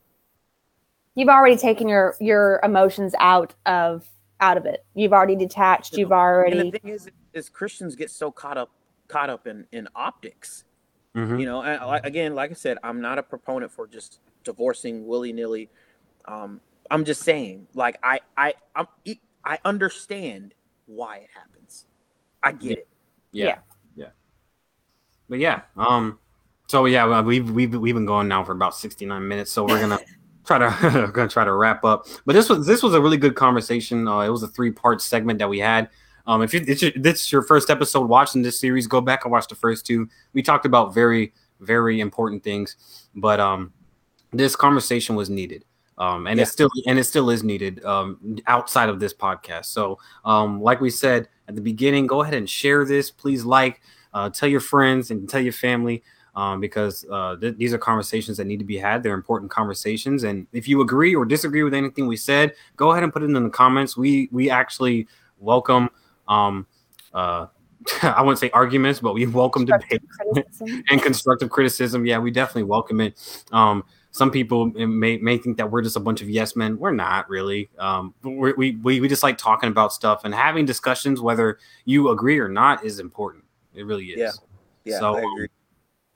[1.15, 4.07] You've already taken your your emotions out of
[4.39, 4.85] out of it.
[4.93, 5.97] You've already detached.
[5.97, 8.69] You've And already the thing is, is Christians get so caught up,
[9.07, 10.63] caught up in in optics.
[11.17, 11.39] Mhm.
[11.39, 15.07] You know, and I- again, like I said, I'm not a proponent for just divorcing
[15.07, 15.69] willy nilly.
[16.25, 16.61] Um,
[16.91, 20.53] I'm just saying, like I, I, I'm, e, I understand
[20.85, 21.85] why it happens.
[22.43, 22.87] I get it.
[23.31, 23.45] Yeah.
[23.45, 23.57] Yeah.
[23.95, 24.05] yeah.
[25.27, 26.19] But yeah, um,
[26.67, 29.79] so yeah, we've we've we've been going now for about sixty nine minutes, so we're
[29.79, 29.99] gonna
[30.45, 32.05] try to gonna try to wrap up.
[32.25, 34.07] But this was this was a really good conversation.
[34.07, 35.89] Uh, it was a three part segment that we had.
[36.27, 39.25] Um, if you, it's your, this is your first episode watching this series, go back
[39.25, 40.07] and watch the first two.
[40.33, 42.75] We talked about very very important things,
[43.15, 43.73] but um,
[44.31, 45.65] this conversation was needed.
[45.97, 46.43] Um, and Yeah.
[46.43, 49.65] it still and it still is needed um, outside of this podcast.
[49.65, 53.09] So, um, like we said at the beginning, go ahead and share this.
[53.09, 53.81] Please like,
[54.13, 56.03] uh, tell your friends and tell your family
[56.35, 59.01] um, because uh, th- these are conversations that need to be had.
[59.01, 63.03] They're important conversations, and if you agree or disagree with anything we said, go ahead
[63.03, 63.97] and put it in the comments.
[63.97, 65.07] We we actually
[65.39, 65.89] welcome.
[66.27, 66.67] Um,
[67.13, 67.47] uh,
[68.03, 70.01] I wouldn't say arguments, but we welcome debate
[70.89, 72.05] and constructive criticism.
[72.05, 73.45] Yeah, we definitely welcome it.
[73.51, 76.79] Um, some people may may think that we're just a bunch of yes men.
[76.79, 77.69] We're not really.
[77.77, 82.09] Um, we we we we just like talking about stuff and having discussions, whether you
[82.09, 83.43] agree or not, is important.
[83.75, 84.17] It really is.
[84.17, 84.31] Yeah.
[84.87, 85.47] Yeah, So, I agree.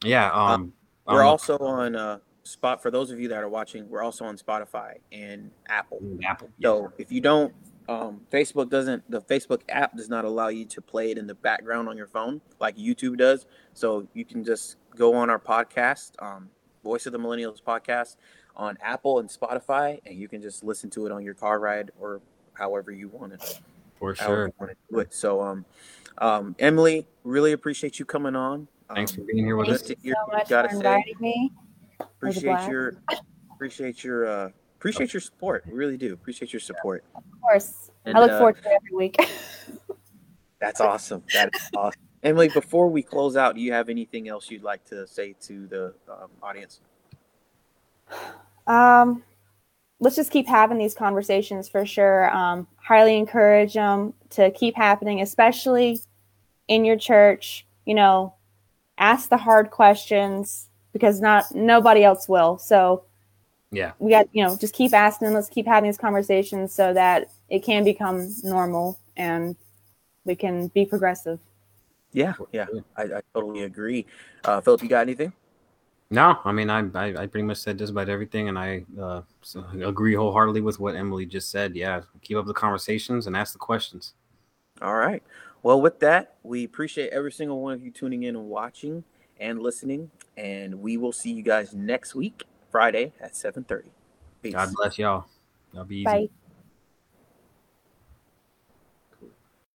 [0.03, 0.31] Yeah.
[0.31, 0.73] Um,
[1.05, 3.87] We're um, also on uh, spot for those of you that are watching.
[3.89, 5.99] We're also on Spotify and Apple.
[6.25, 6.49] Apple.
[6.61, 7.53] So if you don't,
[7.89, 9.09] um, Facebook doesn't.
[9.09, 12.07] The Facebook app does not allow you to play it in the background on your
[12.07, 13.45] phone like YouTube does.
[13.73, 16.49] So you can just go on our podcast, um,
[16.83, 18.15] Voice of the Millennials podcast,
[18.55, 21.91] on Apple and Spotify, and you can just listen to it on your car ride
[21.99, 22.21] or
[22.53, 23.59] however you want it.
[23.97, 24.51] for sure.
[24.59, 25.13] want to do it.
[25.13, 25.63] So, um,
[26.17, 28.67] um, Emily, really appreciate you coming on.
[28.93, 29.81] Thanks Um, for being here with Thank us.
[29.83, 30.79] to you so much gotta for say.
[30.79, 31.51] inviting me.
[31.99, 32.07] was
[32.43, 32.93] a appreciate your
[33.53, 34.49] appreciate your uh
[34.81, 37.91] appreciate your support we really do appreciate your support Of course.
[38.05, 39.15] And, I look uh, forward to it every week.
[40.59, 44.49] that's awesome that is awesome emily before we close out do you have anything else
[44.49, 46.81] you'd like to say to the um, audience
[48.67, 49.23] um,
[50.01, 52.29] let's just keep having these conversations for sure.
[52.35, 56.01] Um, highly encourage them to keep happening, especially
[56.67, 57.65] in your church.
[57.85, 58.33] You know,
[58.97, 62.57] ask the hard questions because not nobody else will.
[62.57, 63.05] So
[63.71, 63.93] Yeah.
[63.99, 65.33] we got you know just keep asking.
[65.33, 69.55] Let's keep having these conversations so that it can become normal and
[70.25, 71.39] we can be progressive.
[72.13, 72.65] yeah yeah
[72.97, 74.05] i, I totally agree
[74.43, 75.31] uh philip you got anything
[76.11, 79.21] No, I mean, I, I I pretty much said just about everything, and I uh,
[79.41, 81.73] so agree wholeheartedly with what Emily just said.
[81.73, 84.13] Yeah, keep up the conversations and ask the questions.
[84.81, 85.23] all right
[85.63, 89.03] well with that we appreciate every single one of you tuning in and watching
[89.39, 93.83] and listening and we will see you guys next week friday at 7.30.
[94.41, 95.25] peace God bless y'all.
[95.73, 96.05] Y'all be easy.
[96.05, 96.29] Bye.